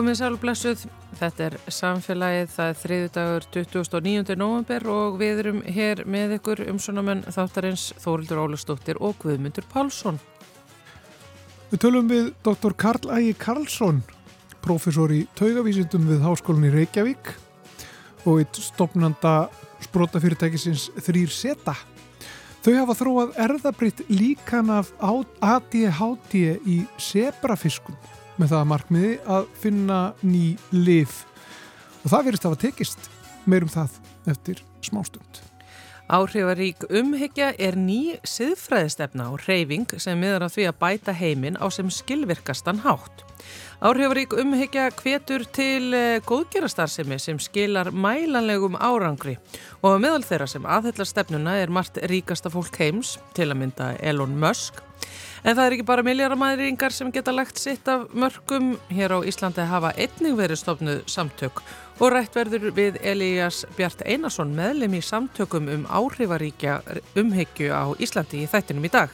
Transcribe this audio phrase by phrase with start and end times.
[0.00, 0.82] Komið sálblessuð,
[1.18, 4.36] þetta er samfélagið, það er þriðu dagur 29.
[4.40, 10.16] november og við erum hér með ykkur umsónamenn þáttarins Þórildur Ólastóttir og Guðmundur Pálsson.
[11.68, 12.72] Við tölum við Dr.
[12.80, 13.98] Karl Ægi Karlsson,
[14.64, 17.34] professor í taugavísindum við Háskólinni Reykjavík
[18.24, 19.34] og eitt stopnanda
[19.84, 21.76] sprótafyrirtækisins Þrýr Seta.
[22.64, 28.00] Þau hafa þróað erðabritt líkan af ADHD í sebrafiskum
[28.40, 31.22] með það markmiði að finna ný lif
[32.00, 33.08] og það verist að hafa tekist
[33.50, 33.96] meirum það
[34.30, 35.42] eftir smástund.
[36.10, 41.70] Áhrifarík umhyggja er ný siðfræðistefna og reyfing sem miður að því að bæta heiminn á
[41.70, 43.22] sem skilvirkastan hátt.
[43.78, 49.36] Áhrifarík umhyggja hvetur til eh, góðgerastarðsemi sem skilar mælanlegum árangri
[49.86, 54.34] og meðal þeirra sem aðhella stefnuna er margt ríkasta fólk heims, til að mynda Elon
[54.42, 54.82] Musk,
[55.40, 58.74] En það er ekki bara milljaramæðringar sem geta lagt sitt af mörgum.
[58.92, 61.62] Hér á Íslandi hafa einnig verið stofnuð samtök
[62.00, 66.80] og rætt verður við Elías Bjart Einarsson meðlem í samtökum um áhrifaríkja
[67.20, 69.12] umhyggju á Íslandi í þættinum í dag.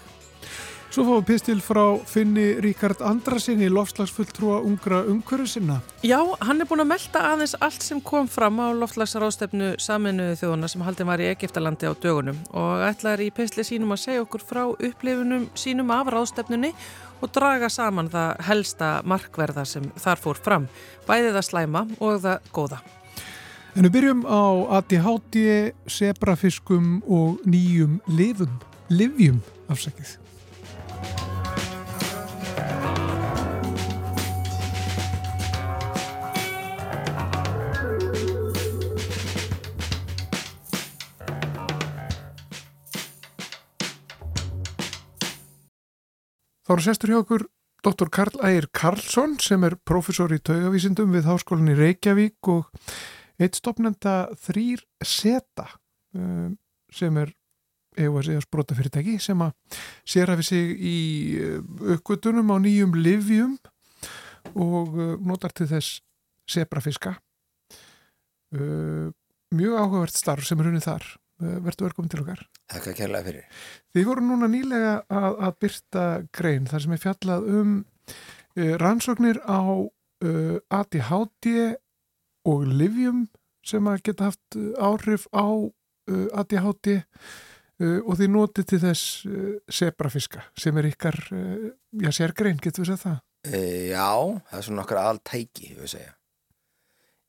[0.96, 5.74] Svo fáum við pistil frá Finni Ríkard Andrasinni, loftslagsfulltrúa ungra umhverju sinna.
[6.00, 10.72] Já, hann er búin að melda aðeins allt sem kom fram á loftslagsrástefnu saminuðu þjóðuna
[10.72, 14.48] sem haldið var í Egiptalandi á dögunum og ætlar í pistli sínum að segja okkur
[14.48, 16.72] frá upplifunum sínum af rástefnunni
[17.20, 20.72] og draga saman það helsta markverða sem þar fór fram,
[21.04, 22.84] bæðið það slæma og það góða.
[23.76, 24.44] En við byrjum á
[24.80, 25.42] ADHD,
[25.92, 30.22] sebrafiskum og nýjum livum, livjum afsækið.
[46.66, 47.42] Þá eru sestur hjá okkur
[47.86, 48.08] Dr.
[48.10, 52.66] Karl Ægir Karlsson sem er profesor í taugavísindum við Háskólinni Reykjavík og
[53.38, 55.68] eitt stopnenda þrýr seta
[56.16, 56.56] um,
[56.90, 57.30] sem er
[57.94, 60.96] eða að segja sprótafyrirtæki sem að sér hafi sig í
[61.38, 61.60] uh,
[61.94, 63.54] uppgötunum á nýjum livjum
[64.58, 66.00] og uh, notar til þess
[66.50, 67.14] sebrafiska
[68.58, 69.06] uh,
[69.54, 71.06] mjög áhugavert starf sem er hunnið þar
[71.38, 73.64] verður velkomin til okkar Takk að kærlega fyrir.
[73.94, 76.04] Þið voru núna nýlega að, að byrta
[76.34, 81.50] grein þar sem er fjallað um uh, rannsóknir á uh, ADHD
[82.46, 83.26] og livjum
[83.66, 87.00] sem að geta haft áhrif á uh, ADHD
[87.76, 89.26] og þið notið til þess
[89.68, 91.18] sebrafiska sem er ykkar,
[92.00, 93.18] já, sér grein, getur við segjað það?
[93.92, 94.12] Já,
[94.48, 96.14] það er svona okkar alltæki, við segja.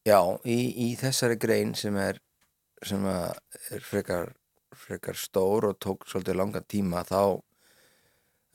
[0.07, 2.21] Já, í, í þessari grein sem er,
[2.85, 4.33] sem er frekar
[4.77, 7.39] frekar stór og tók svolítið langa tíma þá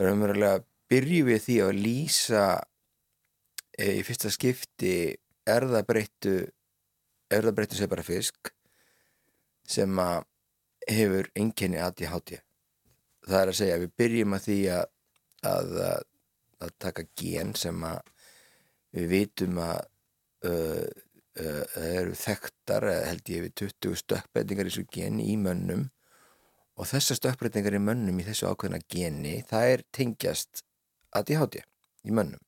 [0.02, 0.62] raunverulega
[0.92, 2.44] byrjum við því að lýsa
[3.78, 4.94] e, í fyrsta skipti
[5.48, 6.36] erðabreittu
[7.32, 8.52] erðabreittu sé bara fisk
[9.68, 10.24] sem að
[10.90, 12.38] hefur enginni aðti háti
[13.26, 14.88] það er að segja við byrjum að því að
[15.42, 15.72] að,
[16.62, 18.10] að taka gen sem að
[18.92, 19.80] við vitum að
[20.46, 20.86] uh,
[21.40, 25.88] uh, eru þekktar held ég við 20 stökkbætingar í svo gen í mönnum.
[26.80, 30.64] Og þessar stökkbreytingar í mönnum í þessu ákveðna geni það er tengjast
[31.16, 31.60] ADHD
[32.08, 32.40] í mönnum.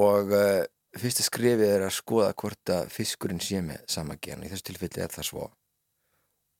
[0.00, 0.64] Og uh,
[0.98, 4.42] fyrsta skrifið er að skoða hvort að fiskurinn sé með sama gen.
[4.42, 5.48] Í þessu tilfelli er það svo.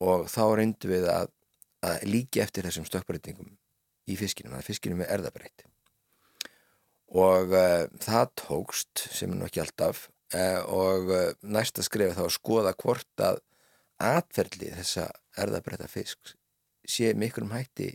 [0.05, 1.31] Og þá reyndu við að,
[1.87, 3.55] að líki eftir þessum stökkbreytingum
[4.10, 5.64] í fiskinum, að fiskinum er erðabreitt
[7.14, 10.08] og uh, það tókst sem er nú ekki alltaf
[10.70, 13.40] og næsta skrifið þá að skoða hvort að
[14.02, 15.08] atferðli þessa
[15.38, 16.34] erðabrætta fisk
[16.88, 17.92] sé mikilum hætti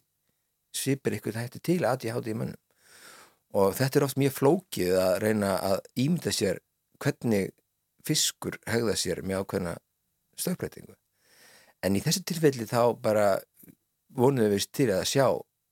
[0.76, 2.60] svipir ykkur hætti til að ég háti í mönnum.
[3.58, 6.62] Og þetta er oft mjög flókið að reyna að ímynda sér
[7.02, 7.52] hvernig
[8.06, 9.76] fiskur hegða sér með ákveðna
[10.40, 10.96] stökkbreytingu
[11.86, 13.28] en í þessu tilfelli þá bara
[14.16, 15.26] vonuðum við til að sjá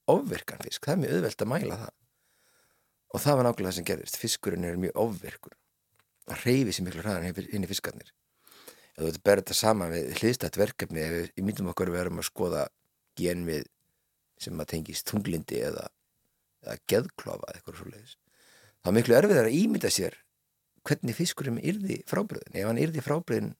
[0.07, 1.95] ofvirkan fisk, það er mjög auðvelt að mæla það.
[3.07, 5.55] Og það var nákvæmlega það sem gerist fiskurinn er mjög ofvirkur.
[5.55, 5.66] það
[6.43, 8.11] reyfi sér miklu hraðan hinn í fiskarnir.
[8.97, 12.21] Ef þú ert að bera þetta saman við hliðstætt verkefni ef við myndum okkur verum
[12.21, 12.63] að skoða
[13.17, 13.67] gen við
[14.41, 15.87] sem að tengist tunglindi eða,
[16.65, 18.17] eða geðklofa eitthvað svo leiðis
[18.81, 20.17] þá er miklu erfiðar að ímynda sér
[20.87, 23.53] hvernig fiskurinn yrði frábriðin ef hann yrði frábriðin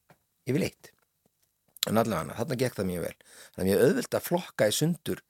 [0.48, 0.92] yfir leitt.
[1.88, 3.16] En allavega þarna gekk það mjög vel.
[3.56, 5.24] Það er mjög auðvilt að flokka í sundur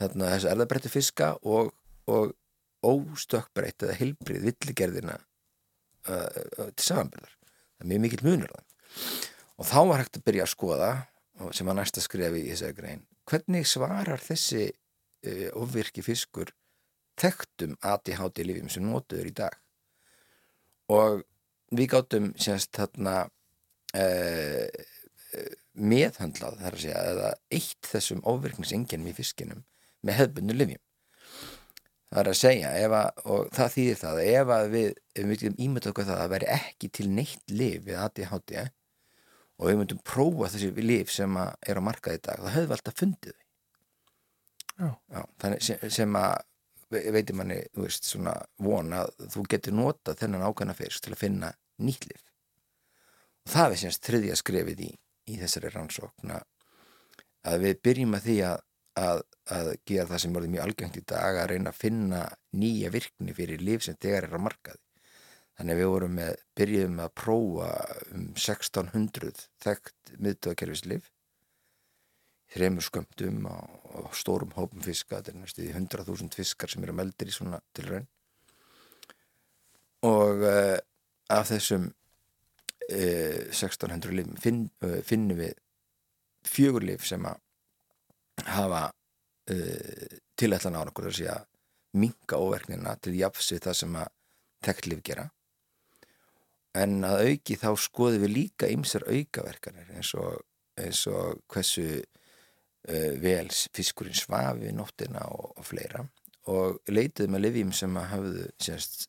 [0.00, 1.72] þarna þessu erðabrættu fiska og,
[2.10, 2.34] og
[2.84, 5.18] óstökkbreytt eða hilbrið villigerðina
[6.08, 8.70] uh, til samanbyrðar það er mjög mikill munur þann
[9.54, 10.92] og þá var hægt að byrja að skoða
[11.54, 16.52] sem var næsta skrefi í þessari grein hvernig svarar þessi uh, ofvirki fiskur
[17.20, 19.54] þekktum ADHD lífum sem notuður í dag?
[20.92, 21.22] Og
[21.74, 23.24] við gáttum sérst þarna
[23.96, 24.82] uh,
[25.74, 29.64] meðhandlað þar að segja eða eitt þessum óverkningsengjum í fiskinum
[30.04, 30.82] með hefðbundu livjum
[32.14, 35.30] það er að segja að, og það þýðir það að ef að við, ef við
[35.32, 38.64] myndum ímynda okkur það að veri ekki til neitt liv við ADHD
[39.54, 43.00] og við myndum prófa þessi liv sem er á markað í dag höfum við alltaf
[43.02, 43.40] fundið
[44.74, 44.90] Já.
[44.90, 46.32] Já, þannig sem, sem að
[47.14, 51.22] veitir manni, þú veist, svona vona að þú getur nota þennan ákvæmna fyrst til að
[51.22, 51.50] finna
[51.82, 52.22] nýtt liv
[53.44, 54.90] og það er semst þriðja skrefið í,
[55.30, 56.40] í þessari rannsókna
[57.44, 58.62] að við byrjum að því að,
[59.00, 59.22] að,
[59.54, 62.22] að gera það sem er mjög algengt í dag að reyna að finna
[62.54, 64.80] nýja virkni fyrir liv sem þegar er á markaði.
[65.54, 67.68] Þannig að við vorum með, byrjuðum að prófa
[68.10, 71.10] um 1600 þekkt miðtöðakerfislif
[72.54, 76.94] þreymur skömmtum á, á stórum hópum fiska, þetta er næstu í 100.000 fiskar sem eru
[76.94, 78.06] meldir í svona tilraun.
[80.06, 80.78] Og uh,
[81.34, 85.56] af þessum uh, 1600 lifum finn, uh, finnum við
[86.44, 87.40] fjögur lif sem að
[88.46, 88.90] hafa
[90.40, 91.34] tilætlan á okkur að segja
[91.94, 94.12] minga óverknina til jafs við það sem að
[94.64, 95.28] tekt lif gera.
[96.74, 100.40] En að auki þá skoðum við líka ymsar aukaverkanir eins og,
[100.80, 103.46] eins og hversu uh, vel
[103.76, 106.02] fiskurinn svafi nóttina og, og fleira.
[106.50, 109.06] Og leituðum að lifjum sem að hafðu sérst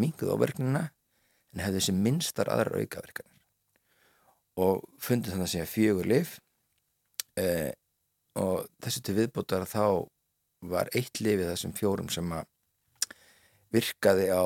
[0.00, 0.86] minguð óverknina
[1.50, 3.36] en hefðu þessi minnstar aðrar aukaverkanir.
[4.60, 6.38] Og fundum þannig að fjögur lif
[7.40, 7.72] uh,
[8.38, 10.06] og þessu til viðbútar þá
[10.70, 12.48] var eitt lifið þessum fjórum sem að
[13.74, 14.44] virkaði á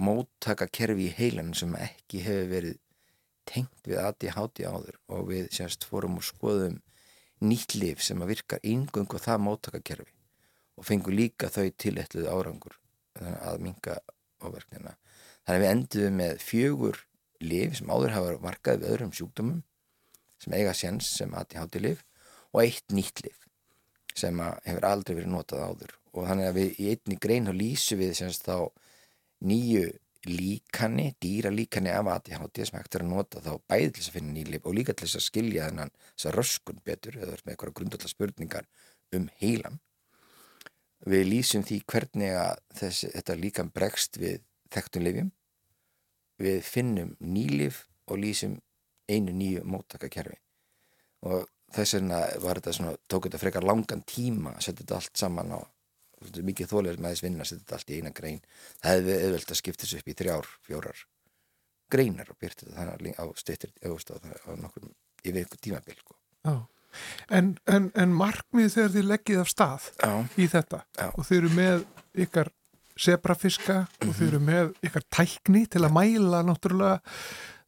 [0.00, 2.78] móttaka kerfi í heilanum sem ekki hefur verið
[3.50, 6.78] tengt við ADHD áður og við semst fórum og skoðum
[7.42, 10.14] nýtt lif sem að virkar yngung og það móttaka kerfi
[10.80, 12.76] og fengum líka þau tilætluð árangur
[13.20, 13.98] að minga
[14.40, 14.94] áverknina.
[15.44, 17.00] Þannig að við enduðum með fjögur
[17.40, 19.60] lif sem áður hafa markað við öðrum sjúkdómum
[20.40, 22.04] sem eiga séns sem ADHD lif
[22.52, 23.46] og eitt nýtt lif
[24.16, 24.36] sem
[24.66, 25.96] hefur aldrei verið notað áður.
[26.10, 28.56] Og þannig að við í einni grein þá lýsum við semst þá
[29.46, 29.84] nýju
[30.28, 34.16] líkanni, dýra líkanni af ADHD sem hægt er að nota þá bæði til þess að
[34.18, 37.54] finna nýlip og líka til þess að skilja þennan þess að röskun betur eða með
[37.54, 38.68] eitthvað grundallar spurningar
[39.16, 39.78] um heilan.
[41.08, 44.42] Við lýsum því hvernig að þess, þetta líkan bregst við
[44.74, 45.30] þekktum lifjum
[46.40, 48.58] við finnum nýlif og lýsum
[49.10, 50.36] einu nýju móttakakerfi.
[51.24, 55.22] Og þess vegna var þetta svona, tók þetta frekar langan tíma að setja þetta allt
[55.22, 55.60] saman á
[56.50, 58.42] mikið þólir með þess vinna að setja þetta allt í eina grein
[58.82, 61.04] það hefði auðvelt að skipta þessu upp í þrjár, fjórar
[61.90, 64.90] greinar og byrta þetta þannig á styrtir á nokkur
[65.24, 66.16] yfir ykkur tímabil sko.
[67.30, 70.12] en, en, en markmið þegar þið leggið af stað Já.
[70.36, 71.06] í þetta Já.
[71.10, 71.86] og þið eru með
[72.26, 72.52] ykkar
[73.00, 74.08] sebrafiska mm -hmm.
[74.08, 77.00] og þið eru með ykkar tækni til að mæla náttúrulega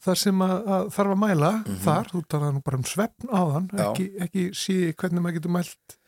[0.03, 1.81] það sem að, að þarf að mæla mm -hmm.
[1.87, 5.99] þar, þú talar nú bara um svefn áðan ekki, ekki sé hvernig maður getur mælt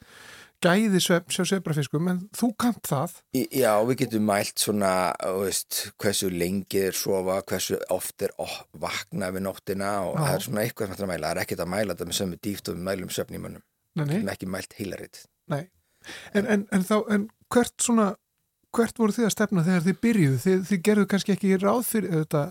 [0.64, 3.18] gæði svefn sjá sebrafiskum, en þú kant það.
[3.34, 8.32] Já, við getum mælt svona veist, hversu lengi er sofa hversu oft er
[8.72, 10.24] vakna við nóttina og Já.
[10.24, 11.26] það er svona eitthvað sem að mæla.
[11.26, 13.64] Það er ekkert að mæla þetta með sömu dýft og við mælum svefn í mönnum.
[13.94, 15.64] Við erum ekki mælt heilaritt Nei,
[16.34, 18.08] en, en, en þá en hvert svona,
[18.74, 22.14] hvert voru þið að stefna þegar þið byrjuð, þið, þið gerðu kannski ekki ráð fyrir
[22.22, 22.44] þetta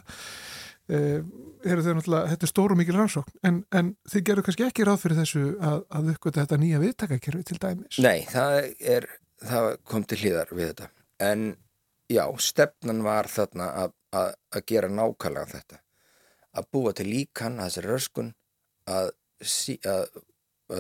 [0.92, 5.00] eru þau náttúrulega, þetta er stóru mikil rannsókn en, en þið gerur kannski ekki ráð
[5.04, 8.00] fyrir þessu að, að uppgöta þetta nýja viðtakakerfi til dæmis?
[8.04, 8.58] Nei, það,
[8.96, 9.08] er,
[9.44, 10.90] það kom til hlýðar við þetta.
[11.24, 11.46] En
[12.12, 15.80] já, stefnan var þarna að, að, að gera nákvæmlega þetta.
[16.54, 18.34] Að búa til líkan að þessari röskun
[18.92, 19.78] að sí,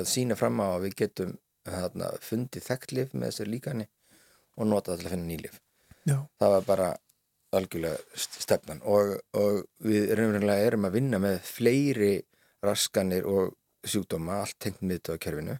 [0.04, 3.88] sína fram á að við getum þarna, fundið þekklif með þessari líkani
[4.60, 5.60] og nota það til að finna nýlif
[6.08, 6.18] já.
[6.40, 6.90] það var bara
[7.54, 8.82] algjörlega stefnan.
[8.90, 12.16] Og, og við raunverulega erum að vinna með fleiri
[12.64, 15.58] raskanir og sjúkdóma, allt tengt miðt á kerfinu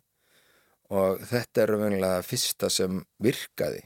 [0.94, 3.82] og þetta er raunverulega fyrsta sem virkaði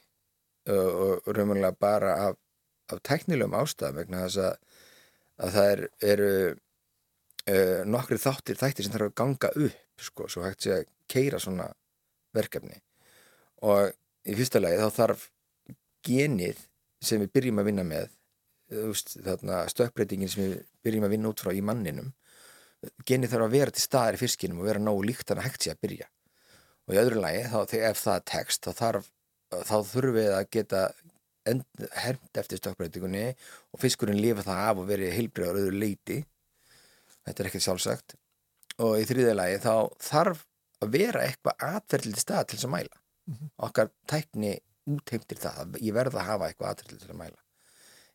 [0.74, 2.40] og raunverulega bara af,
[2.92, 4.58] af teknilegum ástæðum vegna þess að,
[5.46, 10.44] að það er, eru uh, nokkri þáttir þættir sem þarf að ganga upp sko, svo
[10.44, 11.70] hægt sé að keira svona
[12.36, 12.82] verkefni.
[13.66, 13.94] Og
[14.28, 15.24] í fyrsta lagi þá þarf
[16.06, 16.60] genið
[17.04, 18.14] sem við byrjum að vinna með
[19.72, 22.14] stökkbreytingin sem við byrjum að vinna út frá í manninum
[23.08, 25.74] genið þarf að vera til staðar í fiskinum og vera nógu líkt að hægt sé
[25.74, 26.10] að byrja.
[26.88, 27.58] Og í öðru lagi, þá,
[27.90, 29.10] ef það er text þá, þarf,
[29.56, 30.84] þá þurfum við að geta
[32.04, 36.20] hermt eftir stökkbreytingunni og fiskurinn lifa það af og verið heilbreyðar öðru leiti
[37.28, 38.16] þetta er ekkert sjálfsagt.
[38.84, 39.74] Og í þriðja lagi þá
[40.10, 40.46] þarf
[40.84, 42.98] að vera eitthvað atverðliti stað til þess að mæla.
[43.28, 43.50] -hmm.
[43.68, 44.54] okkar tækni
[44.88, 47.42] útheimtir það, ég verða að hafa eitthvað aðtrillið til að mæla.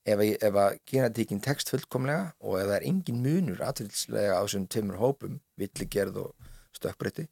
[0.03, 4.43] Ef, að- ef að genetíkin tekst fullkomlega og ef það er engin munur atvilslega á
[4.43, 7.29] þessum tveimur hópum villigerð og stökkbreytti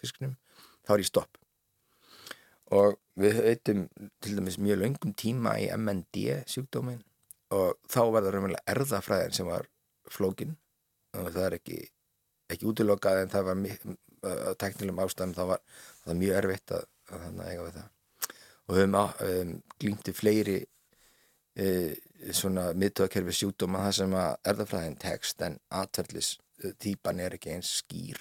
[0.00, 0.34] fisknum,
[0.86, 1.38] þá er ég stopp.
[2.72, 3.86] Og við veitum
[4.24, 7.02] til dæmis mjög löngum tíma í MND sjúkdómin
[7.52, 9.66] og þá var það raunverulega erðafræðin sem var
[10.10, 10.56] flókin.
[11.14, 11.80] Og það er ekki
[12.52, 13.60] ekki útilokað en það var
[14.32, 15.60] að teknilegum ástæðum þá var
[16.04, 17.90] það mjög erfitt að, að þannig eiga við það
[18.72, 20.58] og höfum um, glýmti fleiri
[21.56, 21.66] e,
[22.32, 26.36] svona miðtöðakerfi sjúkdóma það sem að erðafræðin tekst en atverðlis
[26.80, 28.20] típan er ekki eins skýr.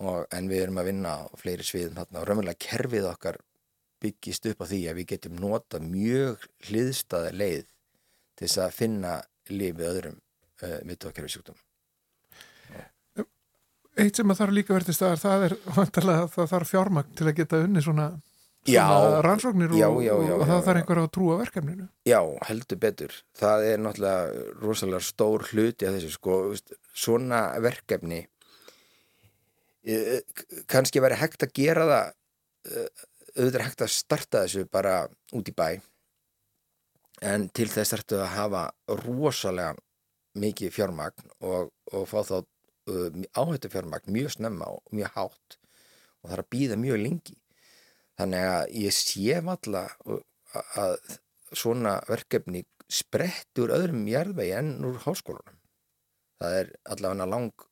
[0.00, 3.40] Og, en við erum að vinna á fleiri sviðum þarna og raunverulega kerfið okkar
[4.00, 9.18] byggist upp á því að við getum nota mjög hliðstaða leið til þess að finna
[9.50, 11.60] lífið öðrum uh, miðtöðakerfi sjúkdóma
[14.00, 17.14] Eitt sem að þarf líka verið til staðar, það er vantarlega að það þarf fjármagn
[17.18, 18.06] til að geta unni svona,
[18.68, 18.84] Já.
[19.24, 21.86] rannsóknir Já, já, og það þarf einhver að trúa verkefninu.
[22.06, 23.14] Já, heldur betur.
[23.40, 26.36] Það er náttúrulega rosalega stór hluti af þessu sko,
[26.92, 28.20] svona verkefni
[29.84, 32.12] eh, k- kannski væri hægt að gera það
[32.70, 33.06] eh,
[33.38, 34.94] auðvitað hægt að starta þessu bara
[35.38, 35.68] út í bæ
[37.24, 38.62] en til þess ertu að hafa
[39.04, 39.74] rosalega
[40.40, 42.36] mikið fjármagn og, og fá þá
[43.36, 45.56] áhættu fjármagn mjög snemma og mjög hátt
[46.20, 47.36] og það er að býða mjög lengi
[48.20, 49.86] þannig að ég sé valla
[50.78, 50.96] að
[51.56, 55.58] svona verkefni spretti úr öðrum jarðvegi enn úr háskólanum.
[56.40, 57.66] Það er allavega lang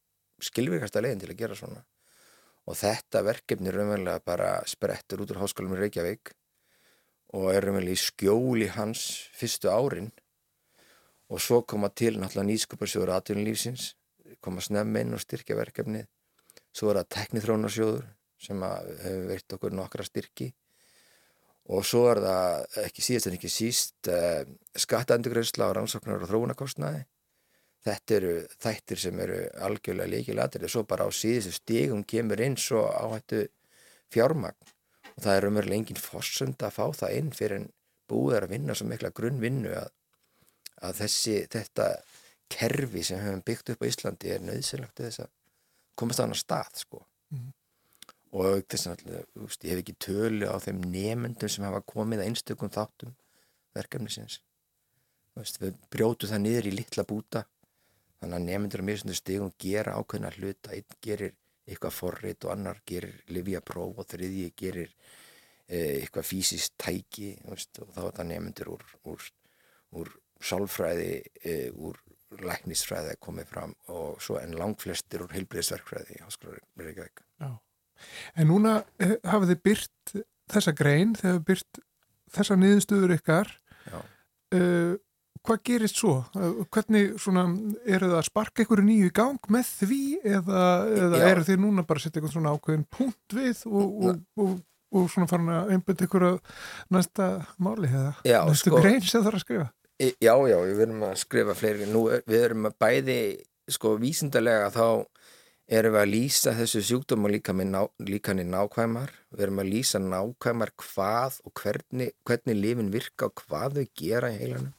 [0.45, 1.85] skilvirkasta leiðin til að gera svona.
[2.69, 6.33] Og þetta verkefni raunverulega bara sprettur út úr háskólanum í Reykjavík
[7.37, 9.05] og er raunverulega í skjóli hans
[9.37, 10.11] fyrstu árin.
[11.29, 13.93] Og svo koma til náttúrulega nýskuparsjóður aðtunlífsins
[14.45, 16.07] koma snemma inn og styrkja verkefnið.
[16.73, 18.07] Svo er það teknithrónarsjóður
[18.39, 20.49] sem hefur veitt okkur nokkra styrki.
[21.69, 24.41] Og svo er það ekki síðast en ekki síst uh,
[24.79, 27.03] skattaendurgreysla á rannsóknar og þróunarkostnaði.
[27.85, 32.57] Þetta eru þættir sem eru algjörlega líkilatir og svo bara á síðustu stigum kemur inn
[32.61, 33.45] svo áhættu
[34.13, 34.73] fjármagn.
[35.15, 37.69] Og það er umverulega engin forsönd að fá það inn fyrir en
[38.09, 39.93] búið er að vinna svo mikla grunnvinnu að,
[40.89, 41.89] að þessi, þetta
[42.49, 45.33] kerfi sem við höfum byggt upp á Íslandi er nöðsynlegt til þess að
[45.99, 47.03] komast á annar stað sko
[48.33, 52.73] og þess að ég hef ekki tölu á þeim nemyndum sem hafa komið að einstökum
[52.73, 53.15] þáttum
[53.77, 54.41] verkefnisins.
[55.39, 57.45] Veist, við brjótu það niður í litla búta.
[58.19, 60.75] Þannig að nemyndur á mjög stegum gera ákveðna hluta.
[60.75, 61.37] Einn gerir
[61.69, 64.93] eitthvað forrið og annar gerir livjapróf og þriðji gerir
[65.69, 69.29] eh, eitthvað fysiskt tæki veist, og þá er það nemyndur úr, úr,
[70.01, 71.13] úr sálfræði
[71.45, 72.01] eh, úr
[72.45, 77.23] læknisfræði að komið fram og svo en langflestir úr heilbriðsverkfræði í Háskólar Reykjavík.
[77.41, 77.51] Já.
[78.39, 80.15] En núna eh, hafið þið byrt
[80.53, 81.83] þessa grein, þið hafið byrt
[82.39, 83.53] þessa niðurstöður ykkar.
[84.49, 84.95] Uh,
[85.45, 86.15] hvað gerist svo?
[86.37, 87.43] Uh, hvernig svona,
[87.85, 90.63] eru það að sparka ykkur nýju í gang með því eða,
[91.03, 94.55] eða eru þið núna bara að setja eitthvað svona ákveðin punkt við og, og, og,
[94.97, 96.39] og svona farin að einbæta ykkur að
[96.97, 97.29] næsta
[97.61, 99.69] máli eða Já, næstu sko- grein sem það er að skrifa?
[99.99, 103.21] Já, já, við erum að skrifa fleiri nú, við erum að bæði
[103.69, 104.87] sko vísindalega þá
[105.69, 109.13] erum við að lýsa þessu sjúkdóm og líka með ná, líkan í nákvæmar?
[109.35, 114.31] Við erum að lýsa nákvæmar hvað og hvernig, hvernig lifin virka og hvað þau gera
[114.33, 114.73] í heilanum.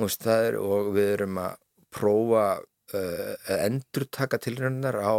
[0.00, 1.58] Veist, er, og við erum að
[1.94, 5.14] prófa uh, að endurtaka tilraunar á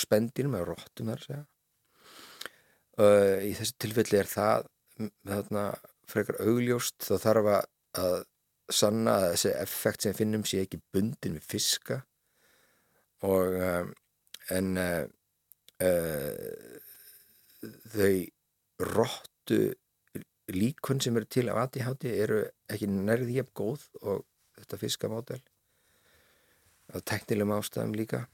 [0.00, 1.42] spendinum eða róttum þar segja.
[2.94, 4.70] Uh, í þessu tilfelli er það
[5.26, 5.66] þarna
[6.08, 7.02] frekar augljóst.
[7.02, 8.24] Þá þarf að,
[8.72, 12.04] sanna að þessi effekt sem finnum sé ekki bundin við fiska
[13.24, 13.92] og um,
[14.52, 15.04] en uh,
[15.84, 16.74] uh,
[17.94, 18.16] þau
[18.94, 19.60] róttu
[20.52, 24.26] líkun sem eru til af ADHD eru ekki nærði jafn góð og
[24.58, 25.40] þetta fiskamódel
[26.94, 28.26] af teknilegum ástæðum líka.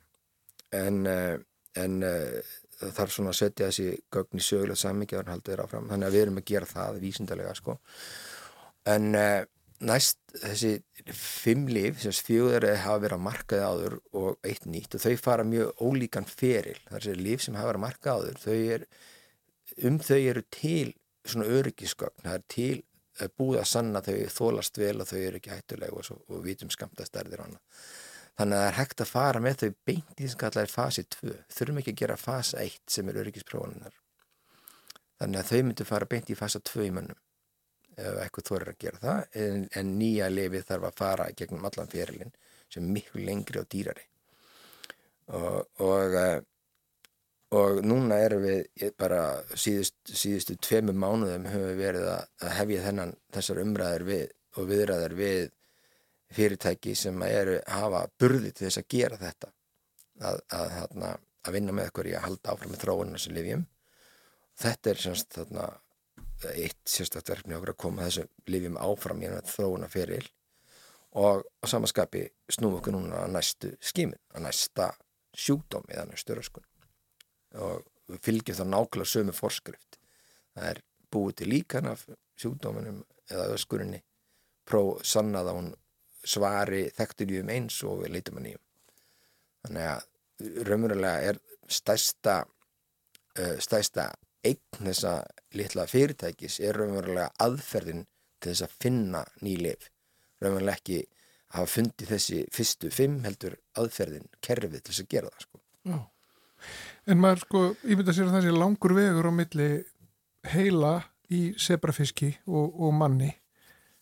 [0.74, 1.38] En, uh,
[1.78, 5.88] en það þarf svona að setja þessi gögn í sögulega sammyggja og haldið þeirra áfram.
[5.92, 7.78] Þannig að við erum að gera það vísindalega sko.
[8.90, 9.44] En uh,
[9.80, 10.72] næst þessi
[11.16, 15.46] fimm líf sem fjögur hafa verið að markaði áður og eitt nýtt og þau fara
[15.46, 16.76] mjög ólíkan feril.
[16.90, 18.84] Er þessi líf sem hafa verið að markaði áður þau er,
[19.88, 20.92] um þau eru til
[21.24, 22.22] svona öryggisgögn.
[22.26, 22.76] Það er til
[23.20, 26.44] er búið að sanna að þau þólast vel og þau eru ekki hættuleg og, og
[26.44, 27.82] vitum skamta stærðir annað.
[28.40, 30.72] Þannig að það er hægt að fara með þau beint í þess að kalla er
[30.72, 33.98] fasi 2 þurfum ekki að gera fasa 1 sem er öryggisprófaninnar
[35.20, 37.18] þannig að þau myndu fara beint í fasa 2 í mönnum
[38.00, 41.90] ef eitthvað er að gera það en, en nýja lefið þarf að fara gegnum allan
[41.92, 42.32] fyrirlin
[42.70, 44.06] sem er miklu lengri og dýrari.
[45.30, 46.40] Og, og, eh,
[47.58, 49.22] og núna erum við bara
[49.54, 54.24] síðust, síðustu tveimu mánuðum höfum við verið að, að hefja þennan þessar umræðir við
[54.58, 55.42] og viðræðir við
[56.34, 59.52] fyrirtæki sem eru hafa burði til þess að gera þetta.
[60.20, 63.62] Að, að, að, að vinna með okkur í að halda áfram með þróunum sem livjum
[64.60, 65.68] þetta er semst þarna
[66.48, 70.28] eitt sérstaklega verkefni okkur að koma þessu livjum áfram í þróuna fyrir
[71.20, 74.92] og á samaskapi snúum okkur núna að næstu skímin, að næsta
[75.34, 76.66] sjúkdómi eða næstu röskun.
[77.58, 79.98] Og við fylgjum þá nákvæmlega sömu forskrift.
[80.54, 82.06] Það er búið til líkan af
[82.38, 84.02] sjúkdóminum eða öskurinni
[84.66, 85.70] pró sannað að hún
[86.26, 88.64] svari þekktur í um eins og við leitum að nýjum.
[89.64, 94.10] Þannig að raunverulega er stæsta uh, stæsta
[94.46, 95.14] eign þessa
[95.56, 98.06] litla fyrirtækis er raunverulega aðferðin
[98.40, 99.90] til þess að finna ný lif
[100.40, 101.00] raunverulega ekki
[101.54, 105.62] hafa fundið þessi fyrstu fimm heldur aðferðin kerfið til þess að gera það sko.
[107.10, 109.68] En maður sko, ég myndi að sér að það sé langur vegur á milli
[110.52, 110.94] heila
[111.32, 113.30] í sebrafiski og, og manni.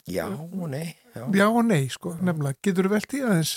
[0.09, 2.61] Já og nei Já, já og nei sko, nefnilega.
[2.65, 3.55] Getur þú velt í aðeins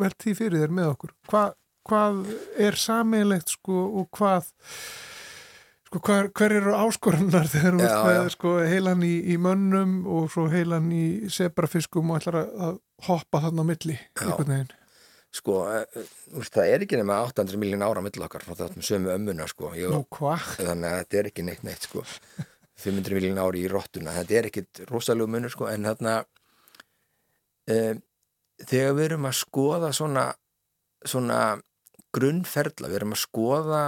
[0.00, 1.14] velt því fyrir þér með okkur?
[1.30, 1.42] Hva,
[1.88, 2.20] hvað
[2.64, 4.48] er sammeilegt sko og hvað
[5.94, 10.48] sko hver, hver eru áskorannar þegar þú veist sko heilan í, í mönnum og svo
[10.50, 14.80] heilan í sebrafiskum og ætlar að hoppa þarna á milli einhvern veginn
[15.34, 16.02] Sko, uh,
[16.46, 19.72] það er ekki nema 800 miljón ára mill okkar frá þáttum sömu ömmuna sko.
[19.74, 22.04] Ég, Nú, þannig að þetta er ekki neitt neitt sko.
[22.84, 25.66] 500 miljón ári í róttuna þetta er ekkit rosalegu munur sko.
[25.72, 26.14] en þarna
[27.74, 28.00] um,
[28.62, 30.24] þegar við erum að skoða svona,
[31.02, 31.40] svona
[32.14, 33.84] grunnferðla, við erum að skoða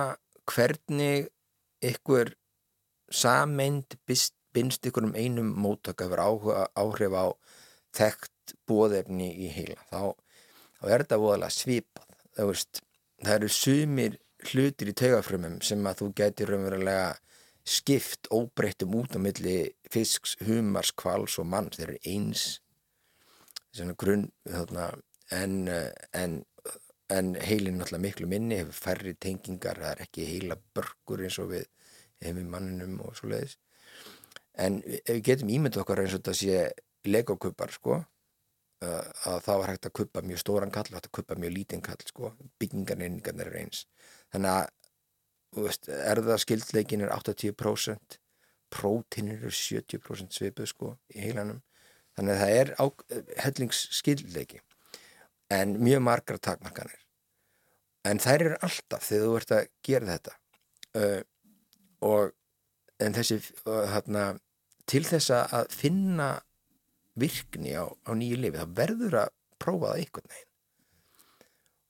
[0.50, 1.30] hvernig
[1.92, 2.32] ykkur
[3.12, 6.24] sameind binst ykkur um einum mótaka fyrir
[6.74, 7.26] áhrif á
[7.96, 10.00] þekkt bóðefni í heila þá
[10.80, 12.82] þá er þetta voðalega svipað það, veist,
[13.22, 14.18] það eru sumir
[14.50, 17.14] hlutir í taugafrömmum sem að þú getur raunverulega
[17.66, 19.56] skipt óbreyttum út á milli
[19.90, 22.44] fisks, humars, kvals og manns þeir eru eins
[23.98, 24.28] grunn
[25.34, 25.56] en,
[26.14, 26.36] en,
[27.10, 31.50] en heilin náttúrulega miklu minni hefur færri tengingar, það er ekki heila börgur eins og
[31.52, 31.66] við
[32.24, 33.58] hefum manninum og svo leiðis
[34.56, 36.60] en ef við getum ímyndið okkar eins og þetta sé
[37.06, 38.00] legokupar sko
[38.84, 41.82] að það var hægt að kuppa mjög stóran kall og hægt að kuppa mjög lítinn
[41.82, 42.32] kall sko.
[42.60, 43.86] byggingarningarnir er eins.
[44.32, 48.18] Þannig að veist, erðaskildleikin er 80%
[48.72, 51.62] prótinir eru 70% svipuð sko, í heilanum.
[52.16, 52.72] Þannig að það er
[53.44, 54.60] hellingsskildleiki.
[55.52, 57.00] En mjög margar takmarkanir.
[58.04, 60.36] En þær eru alltaf þegar þú ert að gera þetta
[61.00, 61.22] uh,
[62.04, 62.34] og
[63.02, 64.36] en þessi hérna,
[64.88, 66.30] til þess að finna
[67.16, 69.32] virkni á, á nýju lifi þá verður að
[69.62, 70.52] prófa það einhvern veginn.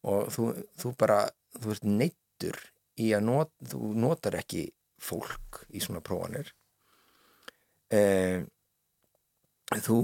[0.06, 0.44] Og þú,
[0.78, 1.20] þú bara
[1.58, 2.60] þú ert neittur
[3.02, 4.68] í að not, þú notar ekki
[5.02, 6.52] fólk í svona prófanir.
[7.92, 8.46] Eh,
[9.82, 9.98] þú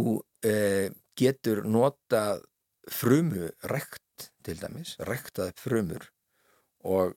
[0.46, 2.42] eh, getur notað
[2.90, 6.08] frumu rekt til dæmis, rektað frumur
[6.82, 7.14] og,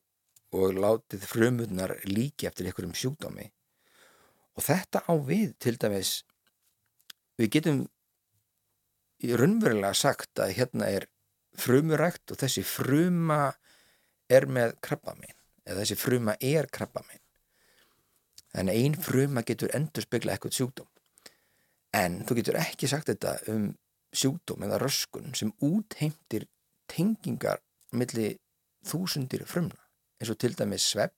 [0.56, 3.50] og látið frumurnar líki eftir einhverjum sjúkdómi.
[4.56, 6.13] Og þetta á við til dæmis
[7.39, 7.84] við getum
[9.26, 11.08] raunverulega sagt að hérna er
[11.60, 13.56] frumurækt og þessi fruma
[14.32, 17.22] er með krabbamein eða þessi fruma er krabbamein.
[18.56, 20.91] Þannig ein fruma getur endur spegla eitthvað sjúkdóm.
[21.96, 23.72] En þú getur ekki sagt þetta um
[24.15, 26.48] sjúkdóm eða röskun sem útheimtir
[26.91, 27.60] tengingar
[27.91, 28.38] millir
[28.86, 29.85] þúsundir frumna
[30.19, 31.15] eins og til dæmis svepp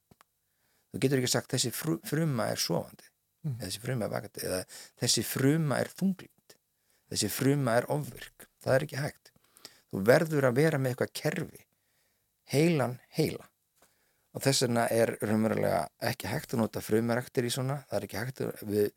[0.91, 3.05] þú getur ekki sagt þessi fruma er sofandi.
[3.45, 3.59] Mm.
[3.61, 4.45] þessi fruma er vakandi.
[4.47, 4.63] Eða
[5.03, 6.31] þessi fruma er þungli
[7.11, 9.31] þessi fruma er ofvirk, það er ekki hægt.
[9.87, 11.63] Þú verður að vera með eitthvað kerfi
[12.51, 13.47] heilan heila.
[14.35, 17.79] Og þess vegna er raunverulega ekki hægt að nota frumaræktir í svona.
[17.87, 18.89] Það er ekki hægt að við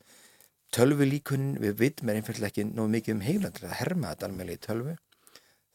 [0.75, 4.29] tölvu líkunin, við vitum er einfallega ekki nógu mikið um heilan til að herma þetta
[4.29, 4.95] alveg í tölvu.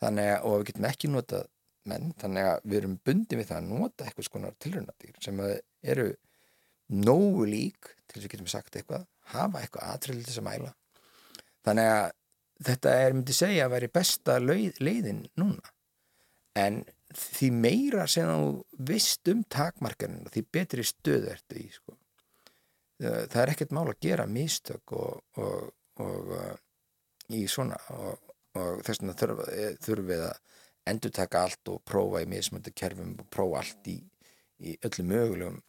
[0.04, 1.50] Þannig að, og við getum ekki notað
[1.90, 5.42] menn, þannig að við erum bundið við það að nota eitthvað skonar tilröndadýr sem
[5.82, 6.08] eru
[6.92, 10.74] nógu lík til þess að getum sagt eitthvað hafa eitthvað aðtrið til þess að mæla
[11.66, 12.10] þannig að
[12.66, 15.74] þetta er, myndi segja, að veri besta leið, leiðin núna
[16.56, 16.82] en
[17.16, 21.96] því meira sem þú vist um takmarkanina því betri stöðu ertu í sko.
[23.00, 25.68] það er ekkert mál að gera mistök og, og,
[26.02, 26.54] og uh,
[27.36, 30.40] í svona og, og þess vegna þurfum við að
[30.90, 33.96] endur taka allt og prófa í mismöndu kerfum og prófa allt í,
[34.62, 35.62] í öllum mögulegum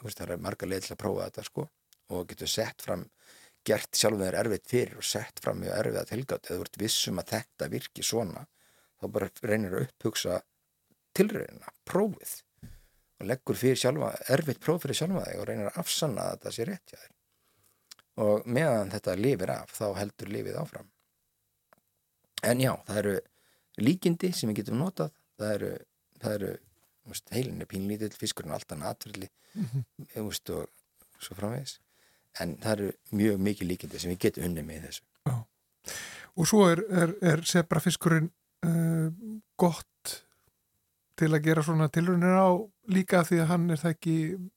[0.00, 1.66] það er marga leið til að prófa þetta sko.
[2.10, 3.04] Og getur sett fram
[3.66, 7.20] gert sjálfum þeir erfitt fyrir og sett fram mjög erfið að tilgátt eða ert vissum
[7.20, 8.46] að þetta virki svona
[9.00, 10.40] þá bara reynir að upphugsa
[11.16, 12.34] tilröðina, prófið.
[13.20, 16.54] Og leggur fyrir sjálfa, erfitt próf fyrir sjálfa þig og reynir að afsanna að þetta
[16.56, 17.16] sé rétt hjá þér.
[18.20, 20.88] Og meðan þetta lifir af þá heldur lifið áfram.
[22.48, 23.14] En já, það eru
[23.84, 25.70] líkindi sem við getum notað það eru,
[26.22, 26.50] það eru
[27.10, 30.20] veist, heilin er pínlítill, fiskurinn er alltaf natverli mm -hmm.
[30.24, 30.34] og
[31.20, 31.78] svo framvegis
[32.40, 35.36] en það eru mjög mikið líkindi sem við getum unni með þessu já.
[36.36, 38.30] og svo er, er, er sebrafiskurinn
[38.66, 39.10] uh,
[39.56, 39.86] gott
[41.20, 42.48] til að gera svona tilrunir á
[42.90, 44.16] líka því að hann er það ekki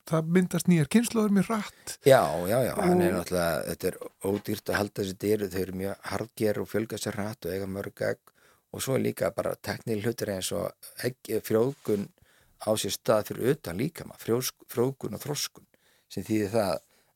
[0.09, 2.83] það myndast nýjar kynnslóður mjög rætt Já, já, já, og...
[2.83, 6.69] hann er náttúrulega þetta er ódýrt að halda þessi dyru þau eru mjög hardger og
[6.71, 8.32] fjölga sér rætt og eiga mörg egg
[8.73, 10.73] og svo er líka bara tekníl hlutir eins og
[11.45, 12.07] frjóðgun
[12.63, 15.67] á sér stað fyrir utan líka maður, frjóðgun og þroskun
[16.09, 16.73] sem þýðir það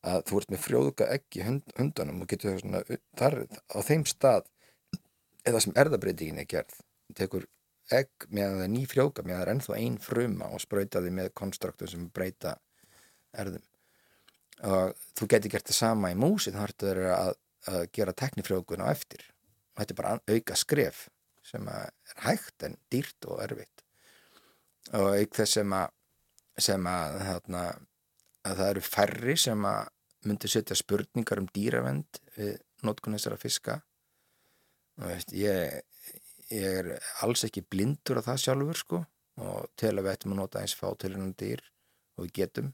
[0.08, 2.84] að þú ert með frjóðga ekki hund, hundunum og getur svona,
[3.18, 4.48] þar á þeim stað
[5.48, 6.78] eða sem erðabreitingin er gerð
[7.18, 7.48] tekur
[7.94, 11.90] egg er ný frjóðga meðan það er ennþá einn fruma og spröyta því með konstruktum
[11.90, 12.58] sem breyta
[13.38, 13.64] erðum.
[14.68, 17.34] Og þú getur gert það sama í músi þá þeirra að,
[17.72, 19.24] að gera teknifrjóðgun á eftir.
[19.76, 21.06] Og þetta er bara auka skref
[21.48, 21.92] sem er
[22.26, 23.84] hægt en dýrt og erfitt.
[24.96, 25.94] Og auk þess sem að,
[26.64, 27.64] sem að, þarna,
[28.48, 29.92] að það eru færri sem að
[30.28, 32.56] myndi setja spurningar um dýravend við
[32.88, 33.78] nótkunn þessara fiska.
[34.98, 35.78] Og veist, ég,
[36.52, 36.92] ég er
[37.26, 39.04] alls ekki blindur af það sjálfur sko
[39.38, 41.62] og til að við ættum að nota eins fátölunan dýr
[42.18, 42.72] og við getum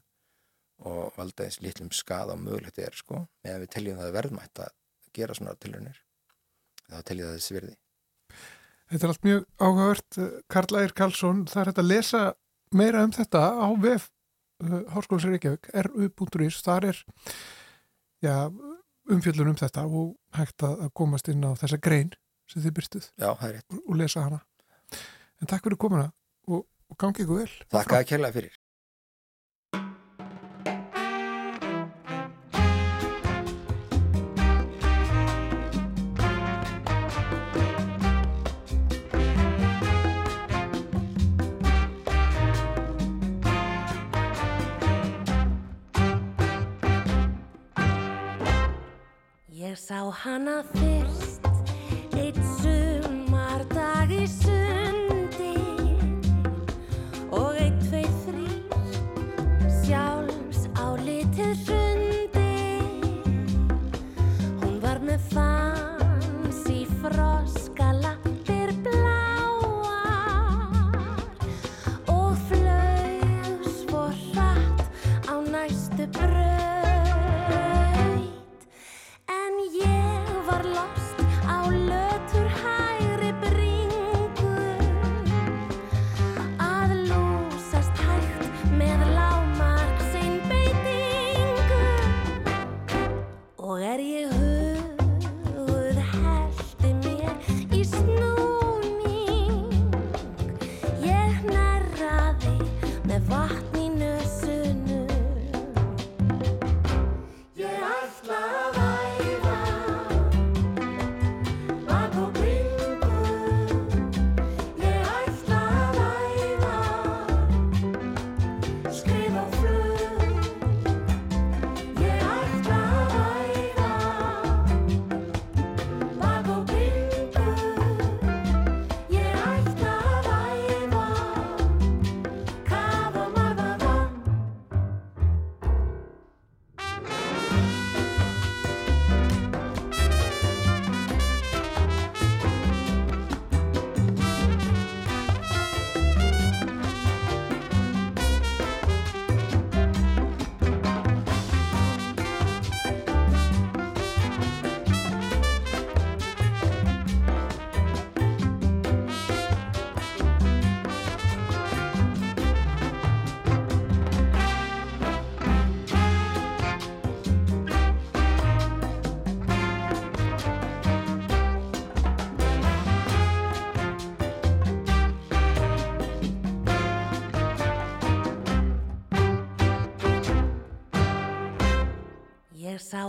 [0.88, 3.26] og valda eins litlum skada og mögulegt er sko.
[3.44, 4.72] Meðan við teljum það verðmætt að
[5.14, 6.00] gera svona tilunir
[6.88, 7.74] þá teljum það þessi virði
[8.92, 10.18] Þetta er allt mjög áhugavert.
[10.52, 12.22] Karl Ægir Karlsson, það er hægt að lesa
[12.74, 14.08] meira um þetta á vef
[14.64, 16.60] uh, Háskóls Reykjavík, ru.is.
[16.64, 17.00] Það er
[18.24, 18.36] ja,
[19.10, 22.12] umfjöldun um þetta og hægt að komast inn á þessa grein
[22.50, 24.42] sem þið byrstuð Já, og lesa hana.
[25.40, 26.10] En takk fyrir komuna
[26.48, 27.56] og, og gangi ykkur vel.
[27.72, 28.52] Takk að kella fyrir.
[49.84, 51.44] Sá hana fyrst,
[52.16, 54.63] eitt sumardag í sundi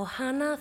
[0.06, 0.58] hana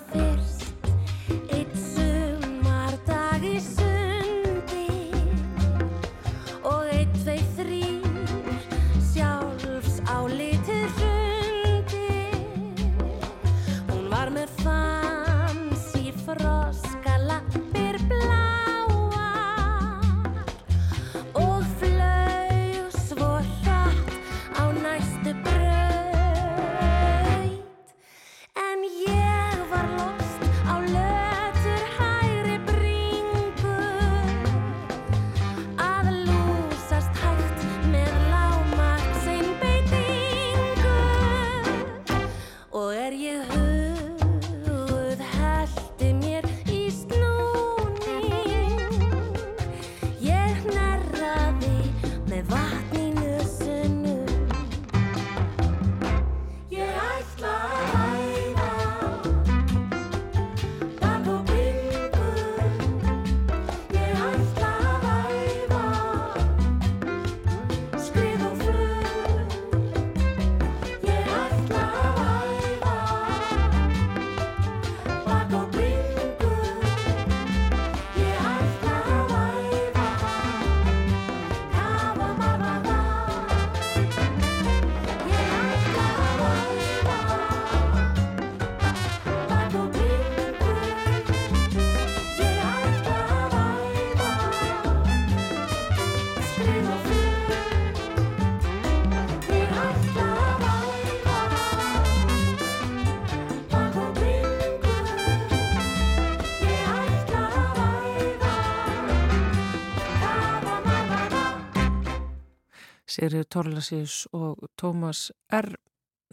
[113.14, 115.70] Sigriður Torlasíus og Tómas R.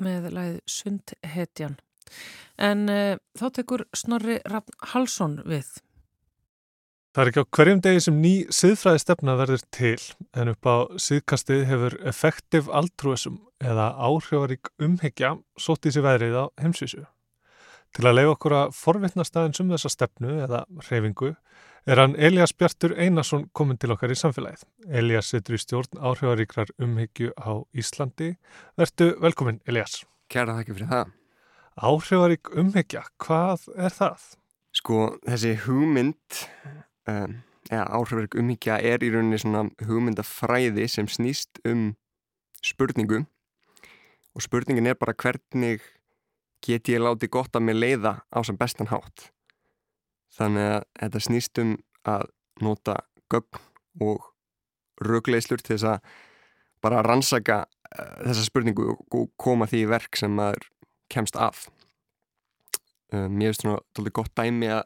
[0.02, 1.78] með læð Sundhetjan.
[2.58, 5.70] En uh, þá tekur Snorri Raffn Halsson við.
[7.12, 9.98] Það er ekki á hverjum degi sem ný siðfræði stefna verður til
[10.32, 16.46] en upp á siðkastið hefur effektiv altruism eða áhrifarík umhyggja sótt í sig veðrið á
[16.64, 17.04] heimsvísu.
[17.92, 21.34] Til að leiða okkur að forvittna staðins um þessa stefnu eða reyfingu
[21.86, 24.66] er hann Elias Bjartur Einarsson komin til okkar í samfélagið.
[24.88, 28.36] Elias situr í stjórn áhrifaríkrar umhyggju á Íslandi.
[28.78, 30.04] Vertu velkomin Elias.
[30.32, 31.16] Kæra þakki fyrir það.
[31.82, 34.28] Áhrifarík umhyggja, hvað er það?
[34.76, 36.42] Sko þessi hugmynd,
[37.10, 37.40] um,
[37.72, 41.94] ja, áhrifarík umhyggja er í rauninni svona hugmyndafræði sem snýst um
[42.62, 43.24] spurningu
[44.36, 45.82] og spurningin er bara hvernig
[46.62, 49.32] get ég látið gott að mig leiða á sem bestan hátt.
[50.38, 51.76] Þannig að þetta snýst um
[52.08, 52.28] að
[52.62, 52.98] nota
[53.32, 53.62] gögn
[54.02, 54.30] og
[55.02, 56.14] rögleislur til þess að
[56.82, 60.70] bara rannsaka uh, þessa spurningu og koma því í verk sem maður
[61.12, 61.68] kemst af.
[63.12, 64.86] Uh, mér finnst svona tólið gott dæmi að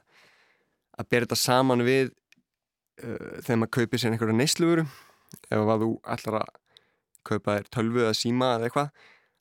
[0.95, 2.11] að bera þetta saman við
[3.03, 6.53] uh, þegar maður kaupir sér einhverja neysluvuru ef að þú ætlar að
[7.25, 8.91] kaupa þér tölvu eða síma eða eitthvað